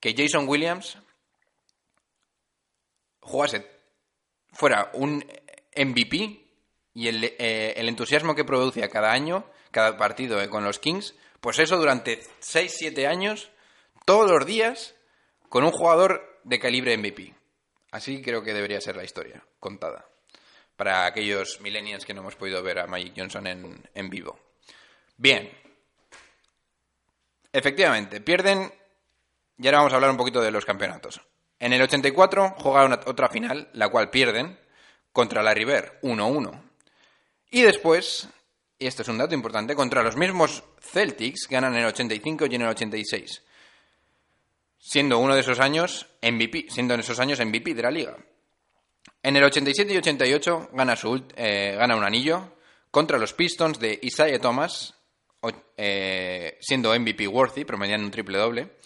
que 0.00 0.14
Jason 0.14 0.46
Williams 0.46 0.98
jugase, 3.20 3.66
fuera 4.52 4.90
un 4.92 5.24
MVP 5.74 6.47
y 6.98 7.06
el, 7.06 7.22
eh, 7.38 7.74
el 7.76 7.88
entusiasmo 7.88 8.34
que 8.34 8.44
producía 8.44 8.88
cada 8.88 9.12
año, 9.12 9.44
cada 9.70 9.96
partido 9.96 10.42
eh, 10.42 10.48
con 10.48 10.64
los 10.64 10.80
Kings, 10.80 11.14
pues 11.40 11.60
eso 11.60 11.76
durante 11.76 12.20
6-7 12.40 13.06
años, 13.06 13.52
todos 14.04 14.28
los 14.28 14.44
días, 14.44 14.96
con 15.48 15.62
un 15.62 15.70
jugador 15.70 16.40
de 16.42 16.58
calibre 16.58 16.98
MVP. 16.98 17.36
Así 17.92 18.20
creo 18.20 18.42
que 18.42 18.52
debería 18.52 18.80
ser 18.80 18.96
la 18.96 19.04
historia 19.04 19.44
contada. 19.60 20.06
Para 20.74 21.06
aquellos 21.06 21.60
millennials 21.60 22.04
que 22.04 22.14
no 22.14 22.22
hemos 22.22 22.34
podido 22.34 22.64
ver 22.64 22.80
a 22.80 22.88
Magic 22.88 23.12
Johnson 23.16 23.46
en, 23.46 23.88
en 23.94 24.10
vivo. 24.10 24.36
Bien. 25.16 25.52
Efectivamente, 27.52 28.20
pierden. 28.20 28.74
Y 29.56 29.66
ahora 29.68 29.78
vamos 29.78 29.92
a 29.92 29.96
hablar 29.96 30.10
un 30.10 30.16
poquito 30.16 30.40
de 30.40 30.50
los 30.50 30.64
campeonatos. 30.64 31.20
En 31.60 31.72
el 31.72 31.80
84 31.80 32.56
jugaron 32.58 32.94
otra 33.06 33.28
final, 33.28 33.70
la 33.72 33.88
cual 33.88 34.10
pierden, 34.10 34.58
contra 35.12 35.44
la 35.44 35.54
River 35.54 36.00
1-1. 36.02 36.67
Y 37.50 37.62
después, 37.62 38.28
y 38.78 38.86
esto 38.86 39.02
es 39.02 39.08
un 39.08 39.18
dato 39.18 39.34
importante, 39.34 39.74
contra 39.74 40.02
los 40.02 40.16
mismos 40.16 40.62
Celtics 40.80 41.48
ganan 41.48 41.74
en 41.74 41.80
el 41.80 41.86
85 41.86 42.46
y 42.46 42.54
en 42.54 42.62
el 42.62 42.68
86 42.68 43.42
siendo 44.78 45.18
uno 45.18 45.34
de 45.34 45.40
esos 45.40 45.60
años 45.60 46.06
MVP, 46.22 46.66
siendo 46.70 46.94
en 46.94 47.00
esos 47.00 47.18
años 47.20 47.38
MVP 47.44 47.74
de 47.74 47.82
la 47.82 47.90
liga. 47.90 48.16
En 49.22 49.36
el 49.36 49.44
87 49.44 49.92
y 49.92 49.96
88 49.96 50.70
gana, 50.72 50.96
su, 50.96 51.22
eh, 51.36 51.74
gana 51.76 51.96
un 51.96 52.04
anillo 52.04 52.54
contra 52.90 53.18
los 53.18 53.34
Pistons 53.34 53.78
de 53.78 53.98
Isaiah 54.00 54.40
Thomas, 54.40 54.94
eh, 55.76 56.56
siendo 56.60 56.98
MVP 56.98 57.26
worthy, 57.26 57.64
promediando 57.64 58.06
un 58.06 58.12
triple 58.12 58.38
doble. 58.38 58.76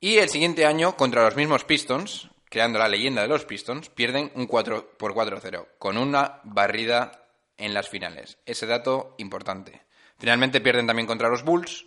Y 0.00 0.18
el 0.18 0.28
siguiente 0.28 0.64
año 0.64 0.96
contra 0.96 1.24
los 1.24 1.34
mismos 1.34 1.64
Pistons, 1.64 2.28
creando 2.44 2.78
la 2.78 2.88
leyenda 2.88 3.22
de 3.22 3.28
los 3.28 3.44
Pistons, 3.44 3.88
pierden 3.88 4.30
un 4.34 4.46
4 4.46 4.96
por 4.96 5.14
4-0, 5.14 5.66
con 5.78 5.98
una 5.98 6.40
barrida 6.44 7.27
en 7.58 7.74
las 7.74 7.88
finales. 7.88 8.38
Ese 8.46 8.66
dato 8.66 9.14
importante. 9.18 9.82
Finalmente 10.18 10.60
pierden 10.60 10.86
también 10.86 11.06
contra 11.06 11.28
los 11.28 11.42
Bulls, 11.44 11.86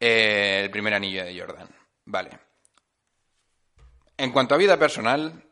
eh, 0.00 0.60
el 0.64 0.70
primer 0.70 0.94
anillo 0.94 1.24
de 1.24 1.38
Jordan. 1.38 1.68
Vale. 2.04 2.30
En 4.16 4.30
cuanto 4.32 4.54
a 4.54 4.58
vida 4.58 4.76
personal, 4.78 5.44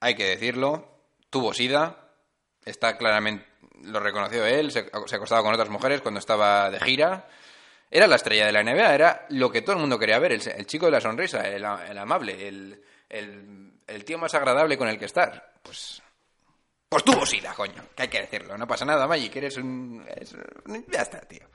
hay 0.00 0.14
que 0.14 0.26
decirlo, 0.26 1.02
tuvo 1.30 1.54
sida, 1.54 2.10
está 2.64 2.96
claramente, 2.96 3.46
lo 3.82 4.00
reconoció 4.00 4.44
él, 4.44 4.70
se, 4.70 4.90
se 5.06 5.16
acostaba 5.16 5.42
con 5.42 5.54
otras 5.54 5.70
mujeres 5.70 6.00
cuando 6.00 6.20
estaba 6.20 6.70
de 6.70 6.80
gira. 6.80 7.28
Era 7.90 8.06
la 8.06 8.16
estrella 8.16 8.46
de 8.46 8.52
la 8.52 8.62
NBA, 8.62 8.94
era 8.94 9.26
lo 9.30 9.50
que 9.50 9.62
todo 9.62 9.74
el 9.74 9.80
mundo 9.80 9.98
quería 9.98 10.18
ver, 10.20 10.32
el, 10.32 10.66
chico 10.66 10.86
de 10.86 10.92
la 10.92 11.00
sonrisa, 11.00 11.46
el, 11.48 11.64
el 11.64 11.98
amable, 11.98 12.46
el- 12.46 12.84
el 13.08 14.04
tío 14.04 14.18
más 14.18 14.34
agradable 14.34 14.78
con 14.78 14.86
el 14.88 14.98
que 14.98 15.06
estar. 15.06 15.54
Pues, 15.64 16.00
pues 16.90 17.04
tuvo 17.04 17.24
sida, 17.24 17.54
coño, 17.54 17.84
que 17.96 18.02
hay 18.02 18.08
que 18.08 18.20
decirlo, 18.20 18.58
no 18.58 18.66
pasa 18.66 18.84
nada, 18.84 19.06
Magic, 19.06 19.34
eres 19.36 19.56
un... 19.56 20.04
es- 20.16 20.34
ya 20.88 21.02
está, 21.02 21.20
tío. 21.20 21.46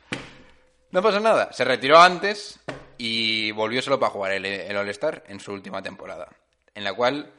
No 0.91 1.01
pasa 1.01 1.19
nada. 1.19 1.51
Se 1.51 1.65
retiró 1.65 1.99
antes 1.99 2.57
y 2.97 3.51
volvió 3.51 3.81
solo 3.81 3.99
para 3.99 4.11
jugar 4.13 4.31
el, 4.31 4.45
el 4.45 4.77
All-Star 4.77 5.25
en 5.27 5.41
su 5.41 5.51
última 5.51 5.81
temporada. 5.81 6.29
En 6.73 6.85
la 6.85 6.93
cual, 6.93 7.33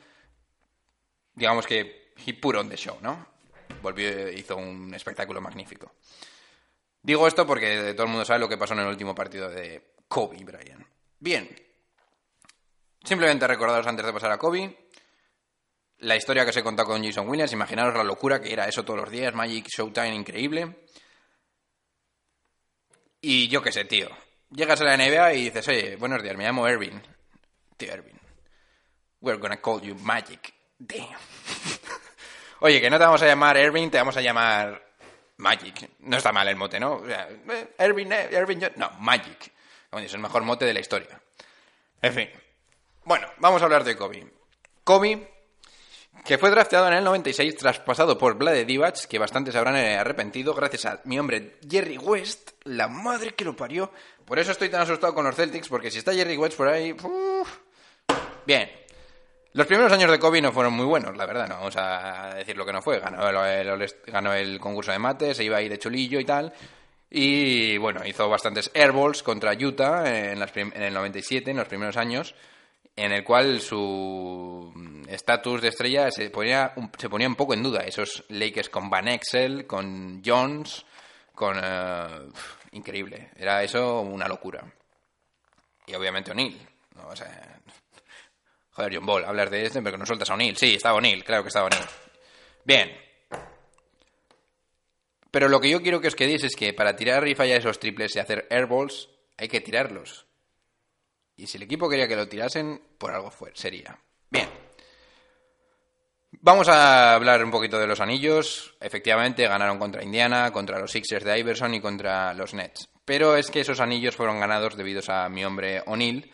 digamos 1.34 1.66
que 1.66 2.12
he 2.26 2.34
put 2.34 2.54
on 2.56 2.68
the 2.68 2.76
show, 2.76 2.98
¿no? 3.00 3.26
Volvió 3.80 4.28
hizo 4.30 4.56
un 4.58 4.92
espectáculo 4.94 5.40
magnífico. 5.40 5.92
Digo 7.00 7.26
esto 7.26 7.46
porque 7.46 7.94
todo 7.94 8.04
el 8.04 8.10
mundo 8.10 8.26
sabe 8.26 8.40
lo 8.40 8.48
que 8.48 8.58
pasó 8.58 8.74
en 8.74 8.80
el 8.80 8.88
último 8.88 9.14
partido 9.14 9.48
de 9.48 9.94
Kobe 10.06 10.44
Bryant. 10.44 10.86
Bien. 11.18 11.48
Simplemente 13.04 13.46
recordaros 13.46 13.86
antes 13.86 14.04
de 14.04 14.12
pasar 14.12 14.32
a 14.32 14.38
Kobe 14.38 14.85
la 16.06 16.14
historia 16.16 16.44
que 16.44 16.50
os 16.50 16.56
he 16.56 16.62
contado 16.62 16.88
con 16.88 17.04
Jason 17.04 17.28
Williams. 17.28 17.52
Imaginaros 17.52 17.94
la 17.94 18.04
locura 18.04 18.40
que 18.40 18.52
era 18.52 18.68
eso 18.68 18.84
todos 18.84 19.00
los 19.00 19.10
días. 19.10 19.34
Magic 19.34 19.66
Showtime 19.68 20.14
increíble. 20.14 20.76
Y 23.20 23.48
yo 23.48 23.60
qué 23.62 23.72
sé, 23.72 23.84
tío. 23.84 24.08
Llegas 24.50 24.80
a 24.80 24.84
la 24.84 24.96
NBA 24.96 25.34
y 25.34 25.44
dices, 25.44 25.66
oye, 25.68 25.96
buenos 25.96 26.22
días, 26.22 26.36
me 26.36 26.44
llamo 26.44 26.68
Ervin. 26.68 27.02
Tío, 27.76 27.92
Ervin. 27.92 28.18
We're 29.20 29.40
gonna 29.40 29.60
call 29.60 29.80
you 29.82 29.96
Magic. 29.96 30.54
Damn. 30.78 31.08
oye, 32.60 32.80
que 32.80 32.88
no 32.88 32.98
te 32.98 33.04
vamos 33.04 33.22
a 33.22 33.26
llamar 33.26 33.56
Ervin, 33.56 33.90
te 33.90 33.98
vamos 33.98 34.16
a 34.16 34.20
llamar 34.20 34.80
Magic. 35.38 35.90
No 36.00 36.16
está 36.18 36.32
mal 36.32 36.46
el 36.46 36.54
mote, 36.56 36.78
¿no? 36.78 36.94
O 36.96 37.06
sea, 37.06 37.28
eh, 37.28 37.74
Ervin, 37.78 38.12
eh, 38.12 38.28
Ervin, 38.30 38.60
yo- 38.60 38.68
no, 38.76 38.90
Magic. 39.00 39.52
Es 39.92 40.14
el 40.14 40.20
mejor 40.20 40.42
mote 40.42 40.64
de 40.66 40.74
la 40.74 40.80
historia. 40.80 41.20
En 42.00 42.12
fin. 42.12 42.30
Bueno, 43.04 43.26
vamos 43.38 43.60
a 43.60 43.64
hablar 43.64 43.82
de 43.82 43.96
Kobe. 43.96 44.30
Kobe 44.84 45.35
que 46.24 46.38
fue 46.38 46.50
drafteado 46.50 46.88
en 46.88 46.94
el 46.94 47.04
96 47.04 47.56
traspasado 47.56 48.18
por 48.18 48.34
Vlade 48.34 48.64
Divac, 48.64 49.06
que 49.06 49.18
bastante 49.18 49.52
se 49.52 49.58
habrán 49.58 49.76
eh, 49.76 49.96
arrepentido, 49.96 50.54
gracias 50.54 50.86
a 50.86 51.00
mi 51.04 51.18
hombre 51.18 51.58
Jerry 51.68 51.98
West, 51.98 52.50
la 52.64 52.88
madre 52.88 53.34
que 53.34 53.44
lo 53.44 53.54
parió. 53.54 53.92
Por 54.24 54.38
eso 54.38 54.52
estoy 54.52 54.68
tan 54.68 54.82
asustado 54.82 55.14
con 55.14 55.24
los 55.24 55.36
Celtics, 55.36 55.68
porque 55.68 55.90
si 55.90 55.98
está 55.98 56.12
Jerry 56.12 56.36
West 56.36 56.56
por 56.56 56.68
ahí... 56.68 56.94
Bien. 58.46 58.70
Los 59.52 59.66
primeros 59.66 59.90
años 59.92 60.10
de 60.10 60.18
Kobe 60.18 60.42
no 60.42 60.52
fueron 60.52 60.74
muy 60.74 60.84
buenos, 60.84 61.16
la 61.16 61.24
verdad, 61.24 61.48
no 61.48 61.56
vamos 61.56 61.76
a 61.78 62.34
decir 62.34 62.56
lo 62.56 62.66
que 62.66 62.74
no 62.74 62.82
fue. 62.82 63.00
Ganó 63.00 63.46
el, 63.46 63.94
ganó 64.06 64.34
el 64.34 64.60
concurso 64.60 64.92
de 64.92 64.98
mates, 64.98 65.36
se 65.36 65.44
iba 65.44 65.56
ahí 65.56 65.68
de 65.68 65.78
chulillo 65.78 66.20
y 66.20 66.26
tal. 66.26 66.52
Y 67.08 67.78
bueno, 67.78 68.04
hizo 68.04 68.28
bastantes 68.28 68.70
airballs 68.74 69.22
contra 69.22 69.54
Utah 69.54 70.30
en, 70.30 70.38
las 70.38 70.54
en 70.54 70.82
el 70.82 70.92
97, 70.92 71.50
en 71.50 71.56
los 71.56 71.68
primeros 71.68 71.96
años, 71.96 72.34
en 72.96 73.12
el 73.12 73.22
cual 73.22 73.60
su 73.60 74.72
estatus 75.08 75.60
de 75.60 75.68
estrella 75.68 76.10
se 76.10 76.30
ponía, 76.30 76.74
se 76.98 77.08
ponía 77.10 77.28
un 77.28 77.36
poco 77.36 77.52
en 77.52 77.62
duda. 77.62 77.80
Esos 77.80 78.24
Lakers 78.30 78.70
con 78.70 78.88
Van 78.88 79.08
Exel, 79.08 79.66
con 79.66 80.22
Jones, 80.24 80.84
con... 81.34 81.60
eh, 81.62 82.28
increíble. 82.72 83.30
Era 83.36 83.62
eso 83.62 84.00
una 84.00 84.26
locura. 84.26 84.64
Y 85.86 85.94
obviamente 85.94 86.30
O'Neill. 86.30 86.58
¿no? 86.96 87.08
O 87.08 87.16
sea, 87.16 87.60
joder, 88.70 88.94
John 88.96 89.06
Ball, 89.06 89.24
hablas 89.24 89.50
de 89.50 89.66
este, 89.66 89.80
pero 89.82 89.92
que 89.92 89.98
no 89.98 90.06
sueltas 90.06 90.30
a 90.30 90.34
O'Neill. 90.34 90.56
Sí, 90.56 90.74
estaba 90.74 90.96
O'Neill, 90.96 91.22
claro 91.24 91.42
que 91.42 91.48
estaba 91.48 91.66
O'Neill. 91.66 91.86
Bien. 92.64 92.96
Pero 95.30 95.48
lo 95.48 95.60
que 95.60 95.70
yo 95.70 95.82
quiero 95.82 96.00
que 96.00 96.08
os 96.08 96.14
quedéis 96.16 96.44
es 96.44 96.56
que 96.56 96.72
para 96.72 96.96
tirar 96.96 97.28
y 97.28 97.34
fallar 97.34 97.58
esos 97.58 97.78
triples 97.78 98.16
y 98.16 98.20
hacer 98.20 98.46
airballs, 98.50 99.10
hay 99.36 99.48
que 99.48 99.60
tirarlos. 99.60 100.25
Y 101.36 101.46
si 101.46 101.58
el 101.58 101.64
equipo 101.64 101.88
quería 101.88 102.08
que 102.08 102.16
lo 102.16 102.28
tirasen, 102.28 102.80
por 102.98 103.12
algo 103.12 103.30
fue, 103.30 103.52
sería. 103.54 103.98
Bien. 104.30 104.48
Vamos 106.40 106.68
a 106.68 107.14
hablar 107.14 107.44
un 107.44 107.50
poquito 107.50 107.78
de 107.78 107.86
los 107.86 108.00
anillos. 108.00 108.74
Efectivamente, 108.80 109.46
ganaron 109.46 109.78
contra 109.78 110.02
Indiana, 110.02 110.50
contra 110.52 110.78
los 110.78 110.92
Sixers 110.92 111.24
de 111.24 111.38
Iverson 111.38 111.74
y 111.74 111.80
contra 111.80 112.32
los 112.34 112.54
Nets. 112.54 112.88
Pero 113.04 113.36
es 113.36 113.50
que 113.50 113.60
esos 113.60 113.80
anillos 113.80 114.16
fueron 114.16 114.40
ganados 114.40 114.76
debido 114.76 115.02
a 115.08 115.28
mi 115.28 115.44
hombre 115.44 115.82
O'Neill. 115.86 116.32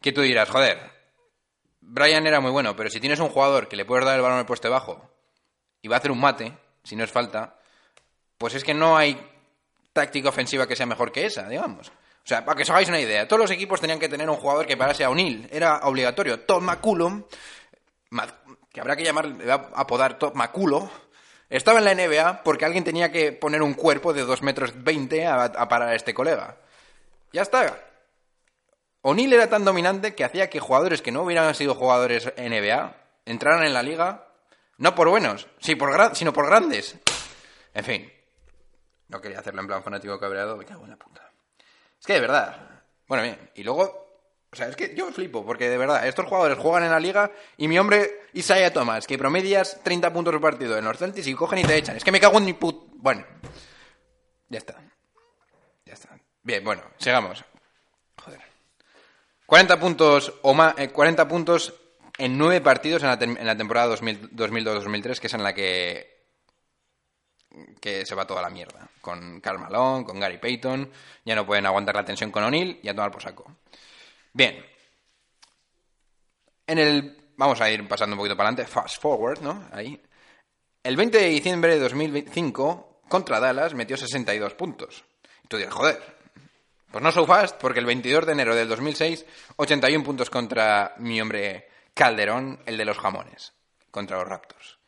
Que 0.00 0.12
tú 0.12 0.22
dirás, 0.22 0.48
joder, 0.48 0.78
Brian 1.80 2.26
era 2.26 2.40
muy 2.40 2.50
bueno, 2.50 2.76
pero 2.76 2.90
si 2.90 3.00
tienes 3.00 3.20
un 3.20 3.28
jugador 3.28 3.68
que 3.68 3.76
le 3.76 3.84
puedes 3.84 4.04
dar 4.04 4.16
el 4.16 4.22
balón 4.22 4.38
al 4.38 4.46
puesto 4.46 4.70
bajo 4.70 5.10
y 5.82 5.88
va 5.88 5.96
a 5.96 5.98
hacer 5.98 6.10
un 6.10 6.20
mate, 6.20 6.52
si 6.82 6.96
no 6.96 7.04
es 7.04 7.10
falta, 7.10 7.58
pues 8.38 8.54
es 8.54 8.64
que 8.64 8.74
no 8.74 8.96
hay 8.96 9.18
táctica 9.92 10.28
ofensiva 10.28 10.66
que 10.66 10.76
sea 10.76 10.86
mejor 10.86 11.12
que 11.12 11.26
esa, 11.26 11.48
digamos. 11.48 11.90
O 12.26 12.28
sea, 12.28 12.44
para 12.44 12.56
que 12.56 12.64
os 12.64 12.70
hagáis 12.70 12.88
una 12.88 12.98
idea, 12.98 13.28
todos 13.28 13.38
los 13.38 13.50
equipos 13.52 13.80
tenían 13.80 14.00
que 14.00 14.08
tener 14.08 14.28
un 14.28 14.34
jugador 14.34 14.66
que 14.66 14.76
parase 14.76 15.04
a 15.04 15.10
O'Neill. 15.10 15.46
Era 15.48 15.78
obligatorio. 15.84 16.40
Todd 16.40 16.60
McCullum, 16.60 17.22
que 18.72 18.80
habrá 18.80 18.96
que 18.96 19.04
llamar, 19.04 19.26
le 19.26 19.52
a 19.52 19.54
apodar 19.54 20.18
Todd 20.18 20.34
McCullo, 20.34 20.90
estaba 21.48 21.78
en 21.78 21.84
la 21.84 21.94
NBA 21.94 22.42
porque 22.42 22.64
alguien 22.64 22.82
tenía 22.82 23.12
que 23.12 23.30
poner 23.30 23.62
un 23.62 23.74
cuerpo 23.74 24.12
de 24.12 24.22
2 24.22 24.42
metros 24.42 24.72
20 24.82 25.24
a, 25.24 25.68
parar 25.68 25.90
a 25.90 25.94
este 25.94 26.14
colega. 26.14 26.56
Ya 27.32 27.42
está. 27.42 27.78
O'Neill 29.02 29.32
era 29.32 29.48
tan 29.48 29.64
dominante 29.64 30.16
que 30.16 30.24
hacía 30.24 30.50
que 30.50 30.58
jugadores 30.58 31.02
que 31.02 31.12
no 31.12 31.22
hubieran 31.22 31.54
sido 31.54 31.76
jugadores 31.76 32.32
NBA 32.36 32.96
entraran 33.24 33.62
en 33.62 33.72
la 33.72 33.84
liga, 33.84 34.26
no 34.78 34.96
por 34.96 35.08
buenos, 35.10 35.46
sino 35.60 36.32
por 36.32 36.46
grandes. 36.46 36.96
En 37.72 37.84
fin, 37.84 38.12
no 39.06 39.20
quería 39.20 39.38
hacerlo 39.38 39.60
en 39.60 39.68
plan 39.68 39.84
fanático 39.84 40.18
cabreado, 40.18 40.56
me 40.56 40.64
cago 40.64 40.82
en 40.82 40.90
la 40.90 40.96
puta. 40.96 41.25
Es 42.06 42.14
que 42.14 42.14
de 42.14 42.20
verdad. 42.20 42.56
Bueno, 43.08 43.24
bien. 43.24 43.50
Y 43.56 43.64
luego, 43.64 43.82
o 44.52 44.54
sea, 44.54 44.68
es 44.68 44.76
que 44.76 44.94
yo 44.94 45.10
flipo, 45.10 45.44
porque 45.44 45.68
de 45.68 45.76
verdad, 45.76 46.06
estos 46.06 46.26
jugadores 46.26 46.56
juegan 46.56 46.84
en 46.84 46.92
la 46.92 47.00
liga 47.00 47.32
y 47.56 47.66
mi 47.66 47.80
hombre 47.80 48.28
Isaiah 48.32 48.72
Thomas, 48.72 49.08
que 49.08 49.18
promedias 49.18 49.80
30 49.82 50.12
puntos 50.12 50.30
por 50.34 50.40
partido 50.40 50.78
en 50.78 50.84
los 50.84 50.96
Celtics 50.96 51.26
y 51.26 51.34
cogen 51.34 51.58
y 51.58 51.64
te 51.64 51.76
echan. 51.76 51.96
Es 51.96 52.04
que 52.04 52.12
me 52.12 52.20
cago 52.20 52.38
en 52.38 52.44
mi 52.44 52.52
put... 52.52 52.92
Bueno, 52.92 53.26
ya 54.48 54.58
está. 54.58 54.76
Ya 55.84 55.94
está. 55.94 56.16
Bien, 56.44 56.62
bueno, 56.62 56.82
sigamos. 56.98 57.44
Joder. 58.22 58.40
40 59.46 59.80
puntos 59.80 60.32
o 60.42 60.54
más, 60.54 60.76
40 60.92 61.26
puntos 61.26 61.74
en 62.18 62.38
nueve 62.38 62.60
partidos 62.60 63.02
en 63.02 63.08
la, 63.08 63.18
en 63.20 63.46
la 63.46 63.56
temporada 63.56 63.88
2000 63.88 64.30
2002-2003, 64.30 65.18
que 65.18 65.26
es 65.26 65.34
en 65.34 65.42
la 65.42 65.54
que 65.54 66.15
que 67.80 68.04
se 68.04 68.14
va 68.14 68.26
toda 68.26 68.42
la 68.42 68.50
mierda. 68.50 68.88
Con 69.00 69.40
Karl 69.40 69.58
Malone, 69.58 70.04
con 70.04 70.18
Gary 70.20 70.38
Payton, 70.38 70.90
ya 71.24 71.34
no 71.34 71.46
pueden 71.46 71.66
aguantar 71.66 71.94
la 71.94 72.04
tensión 72.04 72.30
con 72.30 72.44
O'Neill 72.44 72.80
y 72.82 72.88
a 72.88 72.94
tomar 72.94 73.10
por 73.10 73.22
saco. 73.22 73.56
Bien. 74.32 74.64
En 76.66 76.78
el... 76.78 77.22
Vamos 77.36 77.60
a 77.60 77.70
ir 77.70 77.86
pasando 77.86 78.14
un 78.14 78.18
poquito 78.18 78.36
para 78.36 78.48
adelante. 78.48 78.70
Fast 78.70 79.00
forward, 79.00 79.40
¿no? 79.40 79.68
Ahí. 79.72 80.00
El 80.82 80.96
20 80.96 81.18
de 81.18 81.26
diciembre 81.26 81.74
de 81.74 81.80
2005, 81.80 83.02
contra 83.08 83.40
Dallas, 83.40 83.74
metió 83.74 83.96
62 83.96 84.54
puntos. 84.54 85.04
Y 85.44 85.48
tú 85.48 85.56
dirás, 85.58 85.74
joder, 85.74 86.16
pues 86.90 87.02
no 87.02 87.12
so 87.12 87.26
fast, 87.26 87.60
porque 87.60 87.80
el 87.80 87.86
22 87.86 88.24
de 88.24 88.32
enero 88.32 88.54
del 88.54 88.68
2006, 88.68 89.26
81 89.56 90.04
puntos 90.04 90.30
contra 90.30 90.94
mi 90.98 91.20
hombre 91.20 91.68
Calderón, 91.92 92.60
el 92.64 92.76
de 92.76 92.84
los 92.84 92.98
jamones, 92.98 93.52
contra 93.90 94.18
los 94.18 94.28
Raptors. 94.28 94.78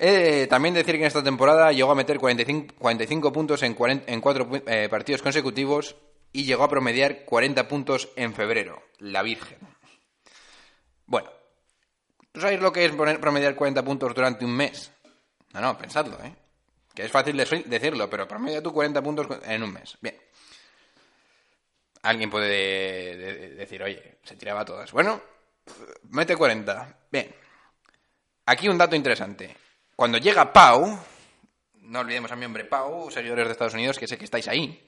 Eh, 0.00 0.46
también 0.48 0.74
decir 0.74 0.94
que 0.94 1.00
en 1.00 1.06
esta 1.06 1.24
temporada 1.24 1.72
llegó 1.72 1.90
a 1.90 1.94
meter 1.96 2.18
45, 2.20 2.74
45 2.78 3.32
puntos 3.32 3.62
en, 3.64 3.74
40 3.74 4.12
en 4.12 4.20
cuatro 4.20 4.48
eh, 4.66 4.88
partidos 4.88 5.22
consecutivos 5.22 5.96
y 6.32 6.44
llegó 6.44 6.62
a 6.62 6.68
promediar 6.68 7.24
40 7.24 7.66
puntos 7.66 8.08
en 8.14 8.32
febrero. 8.32 8.80
La 8.98 9.22
Virgen. 9.22 9.58
Bueno, 11.06 11.28
¿tú 12.30 12.40
sabéis 12.40 12.60
lo 12.60 12.70
que 12.72 12.84
es 12.84 12.92
promediar 12.92 13.56
40 13.56 13.82
puntos 13.84 14.14
durante 14.14 14.44
un 14.44 14.54
mes? 14.54 14.92
No, 15.52 15.60
no, 15.60 15.76
pensadlo, 15.76 16.16
¿eh? 16.22 16.34
Que 16.94 17.04
es 17.04 17.10
fácil 17.10 17.36
de- 17.36 17.64
decirlo, 17.66 18.08
pero 18.10 18.28
promedia 18.28 18.62
tú 18.62 18.72
40 18.72 19.02
puntos 19.02 19.26
en 19.46 19.62
un 19.62 19.72
mes. 19.72 19.96
Bien. 20.00 20.16
Alguien 22.02 22.30
puede 22.30 22.48
de- 22.48 23.16
de- 23.16 23.48
decir, 23.54 23.82
oye, 23.82 24.18
se 24.22 24.36
tiraba 24.36 24.64
todas. 24.64 24.92
Bueno, 24.92 25.20
mete 26.10 26.36
40. 26.36 26.98
Bien. 27.10 27.34
Aquí 28.46 28.68
un 28.68 28.78
dato 28.78 28.94
interesante. 28.94 29.56
Cuando 29.98 30.18
llega 30.18 30.52
Pau, 30.52 30.96
no 31.82 31.98
olvidemos 31.98 32.30
a 32.30 32.36
mi 32.36 32.44
hombre 32.44 32.64
Pau, 32.64 33.10
seguidores 33.10 33.46
de 33.46 33.50
Estados 33.50 33.74
Unidos, 33.74 33.98
que 33.98 34.06
sé 34.06 34.16
que 34.16 34.26
estáis 34.26 34.46
ahí, 34.46 34.86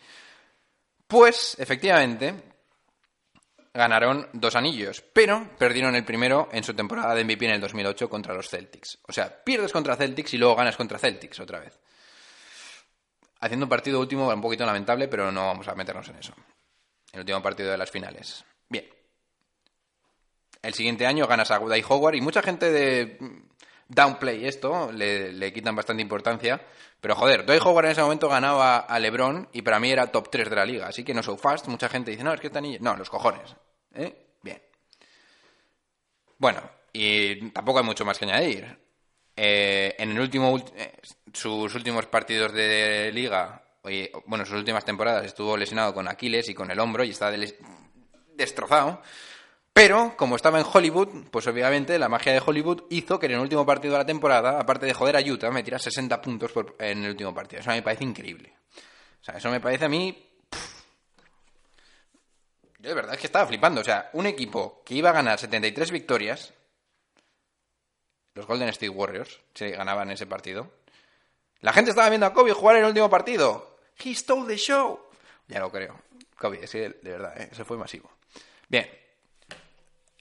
pues 1.08 1.56
efectivamente 1.58 2.32
ganaron 3.74 4.28
dos 4.34 4.54
anillos, 4.54 5.02
pero 5.12 5.50
perdieron 5.58 5.96
el 5.96 6.04
primero 6.04 6.48
en 6.52 6.62
su 6.62 6.74
temporada 6.74 7.12
de 7.12 7.24
MVP 7.24 7.44
en 7.44 7.54
el 7.54 7.60
2008 7.60 8.08
contra 8.08 8.34
los 8.34 8.48
Celtics. 8.48 9.00
O 9.08 9.12
sea, 9.12 9.42
pierdes 9.42 9.72
contra 9.72 9.96
Celtics 9.96 10.34
y 10.34 10.38
luego 10.38 10.54
ganas 10.54 10.76
contra 10.76 10.96
Celtics 10.96 11.40
otra 11.40 11.58
vez. 11.58 11.76
Haciendo 13.40 13.66
un 13.66 13.70
partido 13.70 13.98
último 13.98 14.28
un 14.28 14.40
poquito 14.40 14.64
lamentable, 14.64 15.08
pero 15.08 15.32
no 15.32 15.44
vamos 15.44 15.66
a 15.66 15.74
meternos 15.74 16.08
en 16.08 16.18
eso. 16.18 16.34
El 17.12 17.18
último 17.18 17.42
partido 17.42 17.72
de 17.72 17.78
las 17.78 17.90
finales. 17.90 18.44
Bien. 18.68 18.88
El 20.62 20.72
siguiente 20.72 21.04
año 21.04 21.26
ganas 21.26 21.50
a 21.50 21.58
Dwight 21.58 21.84
Howard 21.88 22.14
y 22.14 22.20
mucha 22.20 22.42
gente 22.42 22.70
de 22.70 23.49
downplay 23.90 24.46
esto, 24.46 24.90
le, 24.92 25.32
le 25.32 25.52
quitan 25.52 25.76
bastante 25.76 26.02
importancia. 26.02 26.60
Pero 27.00 27.14
joder, 27.14 27.44
Dwight 27.46 27.62
Howard 27.62 27.86
en 27.86 27.90
ese 27.92 28.02
momento 28.02 28.28
ganaba 28.28 28.78
a 28.78 28.98
LeBron 28.98 29.48
y 29.52 29.62
para 29.62 29.80
mí 29.80 29.90
era 29.90 30.06
top 30.12 30.30
3 30.30 30.48
de 30.50 30.56
la 30.56 30.64
liga. 30.64 30.86
Así 30.86 31.02
que 31.04 31.14
no 31.14 31.22
so 31.22 31.36
fast. 31.36 31.66
Mucha 31.68 31.88
gente 31.88 32.10
dice, 32.10 32.22
no, 32.24 32.32
es 32.32 32.40
que 32.40 32.48
está 32.48 32.60
niño. 32.60 32.78
No, 32.80 32.96
los 32.96 33.08
cojones. 33.10 33.54
¿Eh? 33.94 34.34
Bien. 34.42 34.60
Bueno, 36.38 36.62
y 36.92 37.50
tampoco 37.50 37.78
hay 37.78 37.84
mucho 37.84 38.04
más 38.04 38.18
que 38.18 38.24
añadir. 38.24 38.78
Eh, 39.36 39.94
en 39.98 40.10
el 40.10 40.20
último 40.20 40.58
eh, 40.76 40.92
sus 41.32 41.74
últimos 41.74 42.06
partidos 42.06 42.52
de 42.52 43.10
liga, 43.12 43.62
bueno, 44.26 44.44
sus 44.44 44.56
últimas 44.56 44.84
temporadas 44.84 45.24
estuvo 45.24 45.56
lesionado 45.56 45.94
con 45.94 46.08
Aquiles 46.08 46.48
y 46.48 46.54
con 46.54 46.70
el 46.70 46.78
hombro 46.80 47.04
y 47.04 47.10
está 47.10 47.30
des- 47.30 47.54
destrozado. 48.34 49.00
Pero, 49.72 50.14
como 50.16 50.36
estaba 50.36 50.58
en 50.58 50.66
Hollywood, 50.70 51.08
pues 51.30 51.46
obviamente 51.46 51.98
la 51.98 52.08
magia 52.08 52.32
de 52.32 52.42
Hollywood 52.44 52.84
hizo 52.90 53.18
que 53.18 53.26
en 53.26 53.32
el 53.32 53.38
último 53.38 53.64
partido 53.64 53.92
de 53.92 53.98
la 53.98 54.06
temporada, 54.06 54.58
aparte 54.58 54.86
de 54.86 54.94
joder 54.94 55.16
a 55.16 55.20
Utah, 55.20 55.50
metiera 55.50 55.78
60 55.78 56.20
puntos 56.20 56.52
en 56.78 57.04
el 57.04 57.10
último 57.10 57.32
partido. 57.32 57.60
Eso 57.60 57.70
me 57.70 57.82
parece 57.82 58.04
increíble. 58.04 58.52
O 59.20 59.24
sea, 59.24 59.36
eso 59.36 59.50
me 59.50 59.60
parece 59.60 59.84
a 59.84 59.88
mí... 59.88 60.26
Yo 62.78 62.88
de 62.88 62.94
verdad 62.94 63.14
es 63.14 63.20
que 63.20 63.26
estaba 63.26 63.46
flipando. 63.46 63.82
O 63.82 63.84
sea, 63.84 64.10
un 64.14 64.26
equipo 64.26 64.82
que 64.84 64.94
iba 64.94 65.10
a 65.10 65.12
ganar 65.12 65.38
73 65.38 65.90
victorias, 65.90 66.52
los 68.34 68.46
Golden 68.46 68.70
State 68.70 68.88
Warriors, 68.88 69.38
se 69.54 69.70
ganaban 69.70 70.10
ese 70.10 70.26
partido. 70.26 70.72
La 71.60 71.72
gente 71.72 71.90
estaba 71.90 72.08
viendo 72.08 72.26
a 72.26 72.32
Kobe 72.32 72.52
jugar 72.52 72.76
en 72.76 72.82
el 72.82 72.88
último 72.88 73.10
partido. 73.10 73.78
He 74.02 74.14
stole 74.14 74.46
the 74.46 74.56
show. 74.56 74.98
Ya 75.46 75.60
lo 75.60 75.70
creo. 75.70 75.94
Kobe, 76.38 76.64
es 76.64 76.72
de 76.72 76.94
verdad, 77.02 77.38
¿eh? 77.38 77.50
eso 77.52 77.64
fue 77.66 77.76
masivo. 77.76 78.10
Bien. 78.68 78.99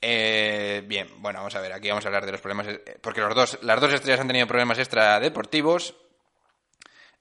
Eh, 0.01 0.81
bien, 0.85 1.09
bueno, 1.17 1.39
vamos 1.39 1.55
a 1.55 1.61
ver, 1.61 1.73
aquí 1.73 1.89
vamos 1.89 2.05
a 2.05 2.07
hablar 2.07 2.25
de 2.25 2.31
los 2.31 2.41
problemas, 2.41 2.67
eh, 2.67 2.97
porque 3.01 3.19
los 3.21 3.35
dos, 3.35 3.59
las 3.63 3.81
dos 3.81 3.91
estrellas 3.93 4.21
han 4.21 4.27
tenido 4.27 4.47
problemas 4.47 4.79
extradeportivos. 4.79 5.95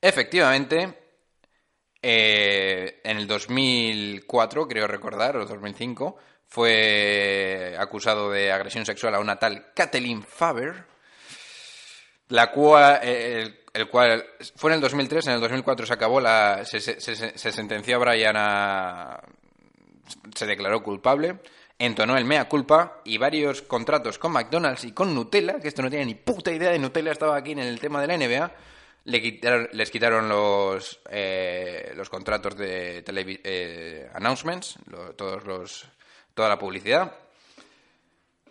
Efectivamente, 0.01 0.97
eh, 2.01 3.01
en 3.03 3.17
el 3.19 3.27
2004, 3.27 4.69
creo 4.69 4.87
recordar, 4.87 5.37
o 5.37 5.45
2005, 5.45 6.17
fue 6.47 7.75
acusado 7.79 8.31
de 8.31 8.53
agresión 8.53 8.87
sexual 8.87 9.15
a 9.17 9.21
una 9.21 9.39
tal 9.39 9.73
Kathleen 9.75 10.23
Faber, 10.23 10.85
la 12.29 12.53
cual, 12.53 13.01
fue 14.55 14.71
en 14.71 14.75
el 14.77 14.81
2003, 14.81 15.27
en 15.27 15.33
el 15.35 15.41
2004 15.41 15.85
se 15.87 15.93
acabó 15.93 16.21
la, 16.21 16.65
se, 16.65 16.81
se- 16.81 17.01
se- 17.01 17.37
se 17.37 17.53
sentenció 17.53 17.97
a 17.97 17.99
Brian 17.99 18.37
se 20.35 20.47
declaró 20.47 20.83
culpable, 20.83 21.39
entonó 21.79 22.17
el 22.17 22.25
mea 22.25 22.49
culpa 22.49 23.01
y 23.05 23.19
varios 23.19 23.63
contratos 23.63 24.19
con 24.19 24.33
McDonald's 24.33 24.85
y 24.85 24.93
con 24.93 25.15
Nutella, 25.15 25.61
que 25.61 25.69
esto 25.69 25.83
no 25.83 25.91
tiene 25.91 26.07
ni 26.07 26.15
puta 26.15 26.51
idea 26.51 26.71
de 26.71 26.79
Nutella, 26.79 27.13
estaba 27.13 27.37
aquí 27.37 27.53
en 27.53 27.61
el 27.61 27.79
tema 27.81 28.01
de 28.01 28.07
la 28.09 28.17
NBA, 28.17 28.53
le 29.05 29.41
les 29.73 29.91
quitaron 29.91 30.29
los, 30.29 31.01
eh, 31.11 31.93
los 31.97 32.11
contratos 32.11 32.57
de 32.57 33.05
televi- 33.05 33.41
eh, 33.45 34.11
announcements, 34.15 34.77
todos 35.17 35.45
los, 35.45 35.89
toda 36.35 36.49
la 36.49 36.59
publicidad. 36.59 37.15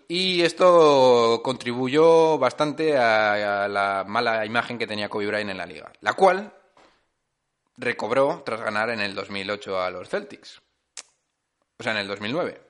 Y 0.07 0.41
esto 0.43 1.41
contribuyó 1.43 2.37
bastante 2.37 2.97
a, 2.97 3.65
a 3.65 3.67
la 3.67 4.05
mala 4.07 4.45
imagen 4.45 4.77
que 4.77 4.87
tenía 4.87 5.09
Kobe 5.09 5.27
Bryant 5.27 5.49
en 5.51 5.57
la 5.57 5.65
liga, 5.65 5.91
la 5.99 6.13
cual 6.13 6.53
recobró 7.75 8.41
tras 8.45 8.61
ganar 8.61 8.89
en 8.89 9.01
el 9.01 9.13
2008 9.13 9.81
a 9.81 9.89
los 9.91 10.07
Celtics. 10.09 10.61
O 11.77 11.83
sea, 11.83 11.91
en 11.91 11.99
el 11.99 12.07
2009. 12.07 12.61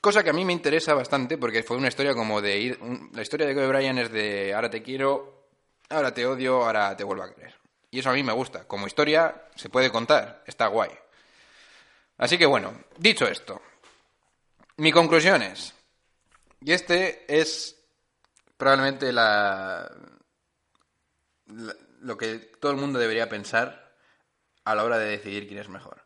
Cosa 0.00 0.22
que 0.22 0.30
a 0.30 0.32
mí 0.32 0.44
me 0.44 0.52
interesa 0.52 0.94
bastante 0.94 1.36
porque 1.38 1.62
fue 1.62 1.76
una 1.76 1.88
historia 1.88 2.14
como 2.14 2.40
de 2.40 2.58
ir... 2.58 2.78
la 3.12 3.22
historia 3.22 3.46
de 3.46 3.54
Kobe 3.54 3.66
Bryant 3.68 3.98
es 3.98 4.12
de 4.12 4.54
ahora 4.54 4.70
te 4.70 4.82
quiero, 4.82 5.48
ahora 5.90 6.14
te 6.14 6.24
odio, 6.24 6.64
ahora 6.64 6.96
te 6.96 7.04
vuelvo 7.04 7.24
a 7.24 7.34
querer. 7.34 7.54
Y 7.90 7.98
eso 8.00 8.10
a 8.10 8.12
mí 8.12 8.22
me 8.22 8.32
gusta. 8.32 8.66
Como 8.66 8.86
historia 8.86 9.48
se 9.56 9.68
puede 9.70 9.90
contar, 9.90 10.44
está 10.46 10.66
guay. 10.68 10.90
Así 12.18 12.38
que 12.38 12.46
bueno, 12.46 12.72
dicho 12.96 13.26
esto, 13.26 13.60
mi 14.76 14.92
conclusión 14.92 15.42
es, 15.42 15.74
y 16.60 16.72
este 16.72 17.24
es 17.28 17.76
probablemente 18.56 19.12
la- 19.12 19.90
lo 21.46 22.16
que 22.18 22.38
todo 22.60 22.72
el 22.72 22.78
mundo 22.78 22.98
debería 22.98 23.28
pensar 23.28 23.94
a 24.64 24.74
la 24.74 24.84
hora 24.84 24.98
de 24.98 25.06
decidir 25.10 25.46
quién 25.46 25.60
es 25.60 25.68
mejor. 25.68 26.04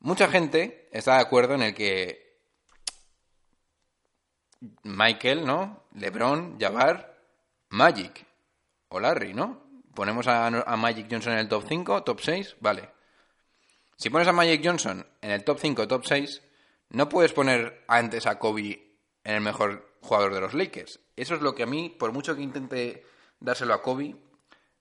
Mucha 0.00 0.28
gente 0.28 0.88
está 0.92 1.14
de 1.14 1.22
acuerdo 1.22 1.54
en 1.54 1.62
el 1.62 1.74
que 1.74 2.33
Michael, 4.82 5.46
¿no? 5.46 5.84
LeBron, 5.94 6.58
Jabbar, 6.58 7.18
Magic 7.70 8.26
o 8.88 9.00
Larry, 9.00 9.34
¿no? 9.34 9.62
Ponemos 9.94 10.26
a, 10.26 10.46
a 10.46 10.76
Magic 10.76 11.06
Johnson 11.10 11.34
en 11.34 11.40
el 11.40 11.48
top 11.48 11.64
5, 11.68 12.02
top 12.02 12.20
6, 12.20 12.56
vale. 12.60 12.88
Si 13.96 14.10
pones 14.10 14.28
a 14.28 14.32
Magic 14.32 14.60
Johnson 14.64 15.06
en 15.20 15.30
el 15.30 15.44
top 15.44 15.58
5, 15.60 15.86
top 15.86 16.04
6, 16.04 16.42
no 16.90 17.08
puedes 17.08 17.32
poner 17.32 17.84
antes 17.88 18.26
a 18.26 18.38
Kobe 18.38 18.98
en 19.24 19.34
el 19.34 19.40
mejor 19.40 19.94
jugador 20.00 20.34
de 20.34 20.40
los 20.40 20.54
Lakers. 20.54 21.00
Eso 21.16 21.34
es 21.34 21.42
lo 21.42 21.54
que 21.54 21.62
a 21.62 21.66
mí, 21.66 21.90
por 21.90 22.12
mucho 22.12 22.34
que 22.36 22.42
intente 22.42 23.04
dárselo 23.40 23.74
a 23.74 23.82
Kobe, 23.82 24.16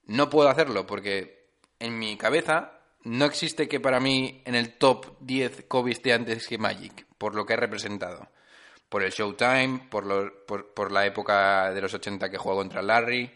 no 0.06 0.30
puedo 0.30 0.50
hacerlo 0.50 0.86
porque 0.86 1.48
en 1.80 1.98
mi 1.98 2.18
cabeza 2.18 2.80
no 3.04 3.26
existe 3.26 3.68
que 3.68 3.80
para 3.80 4.00
mí 4.00 4.42
en 4.46 4.56
el 4.56 4.78
top 4.78 5.18
10 5.20 5.66
Kobe 5.68 5.92
esté 5.92 6.14
antes 6.14 6.48
que 6.48 6.58
Magic, 6.58 7.06
por 7.18 7.36
lo 7.36 7.46
que 7.46 7.54
ha 7.54 7.58
representado. 7.58 8.30
Por 8.94 9.02
el 9.02 9.10
Showtime, 9.12 9.88
por, 9.90 10.06
lo- 10.06 10.46
por, 10.46 10.92
la 10.92 11.04
época 11.04 11.74
de 11.74 11.82
los 11.82 11.92
80 11.96 12.30
que 12.30 12.38
jugó 12.38 12.58
contra 12.58 12.84
Larry, 12.84 13.28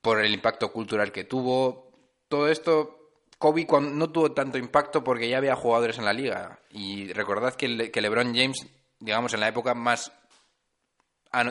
por 0.00 0.20
el 0.24 0.32
impacto 0.32 0.70
cultural 0.70 1.10
que 1.10 1.24
tuvo. 1.24 1.90
Todo 2.28 2.46
esto, 2.48 3.10
Kobe 3.36 3.66
no 3.80 4.12
tuvo 4.12 4.30
tanto 4.30 4.58
impacto 4.58 5.02
porque 5.02 5.28
ya 5.28 5.38
había 5.38 5.56
jugadores 5.56 5.98
en 5.98 6.04
la 6.04 6.12
liga. 6.12 6.60
Y 6.70 7.12
recordad 7.14 7.56
que, 7.56 7.90
que 7.90 8.00
LeBron 8.00 8.32
James, 8.32 8.64
digamos, 9.00 9.34
en 9.34 9.40
la 9.40 9.48
época 9.48 9.74
más 9.74 10.12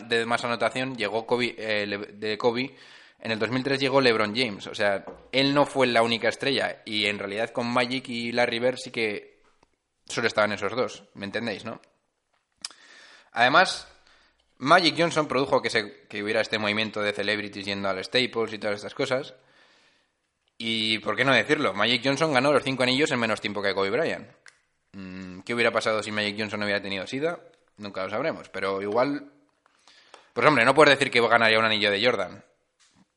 de 0.08 0.26
más 0.26 0.46
anotación, 0.46 0.96
llegó 0.96 1.26
Kobe, 1.28 1.56
eh, 1.58 1.88
de 2.14 2.38
Kobe. 2.38 2.74
En 3.20 3.32
el 3.32 3.40
2003 3.40 3.82
llegó 3.82 4.00
LeBron 4.00 4.34
James. 4.34 4.66
O 4.68 4.76
sea, 4.76 5.04
él 5.34 5.54
no 5.54 5.66
fue 5.66 5.88
la 5.88 6.04
única 6.04 6.30
estrella. 6.30 6.84
Y 6.86 7.08
en 7.08 7.20
realidad 7.20 7.50
con 7.50 7.68
Magic 7.68 8.08
y 8.08 8.32
Larry 8.32 8.60
Bird 8.60 8.78
sí 8.78 8.92
que 8.92 9.42
solo 10.06 10.28
estaban 10.28 10.54
esos 10.54 10.74
dos. 10.74 11.04
¿Me 11.16 11.26
entendéis, 11.26 11.66
no? 11.66 11.82
Además, 13.32 13.88
Magic 14.58 14.96
Johnson 14.98 15.28
produjo 15.28 15.62
que, 15.62 15.70
se, 15.70 16.06
que 16.08 16.22
hubiera 16.22 16.42
este 16.42 16.60
movimiento 16.60 17.02
de 17.02 17.14
celebrities 17.14 17.66
yendo 17.66 17.90
al 17.90 18.04
Staples 18.04 18.54
y 18.54 18.60
todas 18.60 18.76
estas 18.76 18.94
cosas. 18.94 19.34
Y, 20.58 21.00
¿por 21.00 21.16
qué 21.16 21.24
no 21.24 21.34
decirlo? 21.34 21.74
Magic 21.74 22.02
Johnson 22.04 22.34
ganó 22.34 22.52
los 22.52 22.64
cinco 22.64 22.84
anillos 22.84 23.10
en 23.12 23.20
menos 23.20 23.40
tiempo 23.40 23.62
que 23.62 23.74
Kobe 23.74 23.90
Bryant. 23.90 24.28
Mm, 24.92 25.40
¿Qué 25.42 25.54
hubiera 25.54 25.72
pasado 25.72 26.04
si 26.04 26.12
Magic 26.12 26.36
Johnson 26.38 26.60
no 26.60 26.66
hubiera 26.66 26.82
tenido 26.82 27.08
SIDA? 27.08 27.40
Nunca 27.78 28.04
lo 28.04 28.10
sabremos. 28.10 28.50
Pero 28.50 28.82
igual... 28.82 29.32
Pues 30.34 30.46
hombre, 30.46 30.66
no 30.66 30.76
puedes 30.76 30.98
decir 30.98 31.10
que 31.10 31.22
ganaría 31.22 31.58
un 31.58 31.66
anillo 31.66 31.90
de 31.90 32.04
Jordan. 32.04 32.44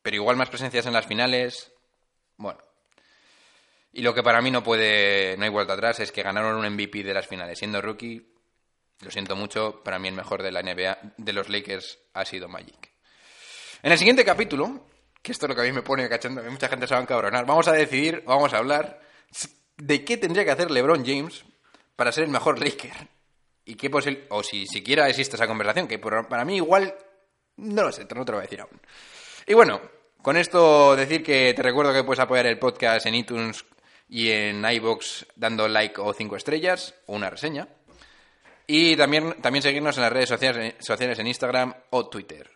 Pero 0.03 0.17
igual 0.17 0.37
más 0.37 0.49
presencias 0.49 0.87
en 0.87 0.93
las 0.93 1.07
finales... 1.07 1.73
Bueno. 2.37 2.61
Y 3.93 4.03
lo 4.03 4.15
que 4.15 4.23
para 4.23 4.41
mí 4.41 4.53
no 4.53 4.63
puede... 4.63 5.37
No 5.37 5.43
hay 5.43 5.51
vuelta 5.51 5.73
atrás 5.73 5.99
es 5.99 6.13
que 6.13 6.23
ganaron 6.23 6.57
un 6.57 6.73
MVP 6.73 7.03
de 7.03 7.15
las 7.15 7.27
finales. 7.27 7.59
Siendo 7.59 7.83
rookie, 7.83 8.32
lo 9.03 9.11
siento 9.11 9.37
mucho, 9.37 9.83
para 9.83 9.99
mí 9.99 10.09
el 10.09 10.15
mejor 10.15 10.43
de 10.43 10.53
la 10.53 10.63
NBA, 10.63 11.15
de 11.17 11.33
los 11.33 11.49
Lakers, 11.49 11.99
ha 12.15 12.25
sido 12.25 12.49
Magic. 12.49 12.93
En 13.83 13.93
el 13.93 13.99
siguiente 13.99 14.25
capítulo, 14.25 14.87
que 15.21 15.33
esto 15.33 15.47
es 15.47 15.51
lo 15.51 15.55
que 15.55 15.63
a 15.63 15.65
mí 15.65 15.73
me 15.73 15.83
pone 15.83 16.09
cachando, 16.09 16.43
mucha 16.45 16.69
gente 16.69 16.87
se 16.87 16.95
va 16.95 17.01
a 17.01 17.03
encabronar, 17.03 17.45
vamos 17.47 17.69
a 17.69 17.73
decidir, 17.73 18.23
vamos 18.27 18.53
a 18.55 18.59
hablar 18.59 19.01
de 19.77 20.05
qué 20.05 20.17
tendría 20.17 20.45
que 20.45 20.51
hacer 20.53 20.71
LeBron 20.71 21.05
James 21.05 21.45
para 21.97 22.13
ser 22.13 22.25
el 22.25 22.31
mejor 22.31 22.59
Laker. 22.59 23.09
Y 23.65 23.77
qué 23.77 23.91
posible, 23.91 24.27
o 24.31 24.43
si 24.43 24.67
siquiera 24.67 25.09
existe 25.09 25.37
esa 25.37 25.47
conversación, 25.47 25.87
que 25.87 25.99
para 25.99 26.45
mí 26.45 26.57
igual, 26.57 26.95
no 27.57 27.83
lo 27.83 27.93
sé, 27.93 28.07
no 28.15 28.25
te 28.25 28.33
lo 28.33 28.39
voy 28.39 28.45
a 28.45 28.49
decir 28.49 28.61
aún. 28.61 28.81
Y 29.47 29.55
bueno, 29.55 29.81
con 30.21 30.37
esto 30.37 30.97
decir 30.97 31.23
que 31.23 31.53
te 31.55 31.63
recuerdo 31.63 31.93
que 31.93 32.05
puedes 32.05 32.21
apoyar 32.21 32.47
el 32.47 32.59
podcast 32.59 33.07
en 33.07 33.15
iTunes 33.15 33.65
y 34.09 34.31
en 34.31 34.65
iBox 34.65 35.27
dando 35.37 35.67
like 35.69 36.01
o 36.01 36.13
cinco 36.13 36.37
estrellas 36.37 36.95
o 37.07 37.15
una 37.15 37.31
reseña. 37.31 37.69
Y 38.75 38.97
también, 38.97 39.35
también 39.43 39.63
seguirnos 39.63 39.99
en 39.99 40.03
las 40.05 40.13
redes 40.15 40.31
sociales, 40.31 41.19
en 41.19 41.27
Instagram 41.27 41.75
o 41.91 42.09
Twitter. 42.09 42.51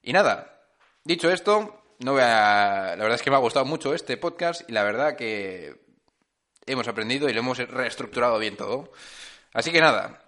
Y 0.00 0.14
nada, 0.14 0.62
dicho 1.04 1.30
esto, 1.30 1.82
no 1.98 2.12
voy 2.12 2.22
a... 2.22 2.94
la 2.96 3.02
verdad 3.02 3.16
es 3.16 3.20
que 3.20 3.28
me 3.28 3.36
ha 3.36 3.40
gustado 3.40 3.66
mucho 3.66 3.92
este 3.92 4.16
podcast 4.16 4.66
y 4.66 4.72
la 4.72 4.82
verdad 4.82 5.14
que 5.14 5.74
hemos 6.64 6.88
aprendido 6.88 7.28
y 7.28 7.34
lo 7.34 7.40
hemos 7.40 7.58
reestructurado 7.58 8.38
bien 8.38 8.56
todo. 8.56 8.92
Así 9.52 9.72
que 9.72 9.82
nada, 9.82 10.24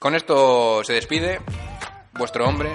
con 0.00 0.16
esto 0.16 0.82
se 0.82 0.94
despide 0.94 1.38
vuestro 2.14 2.44
hombre, 2.44 2.74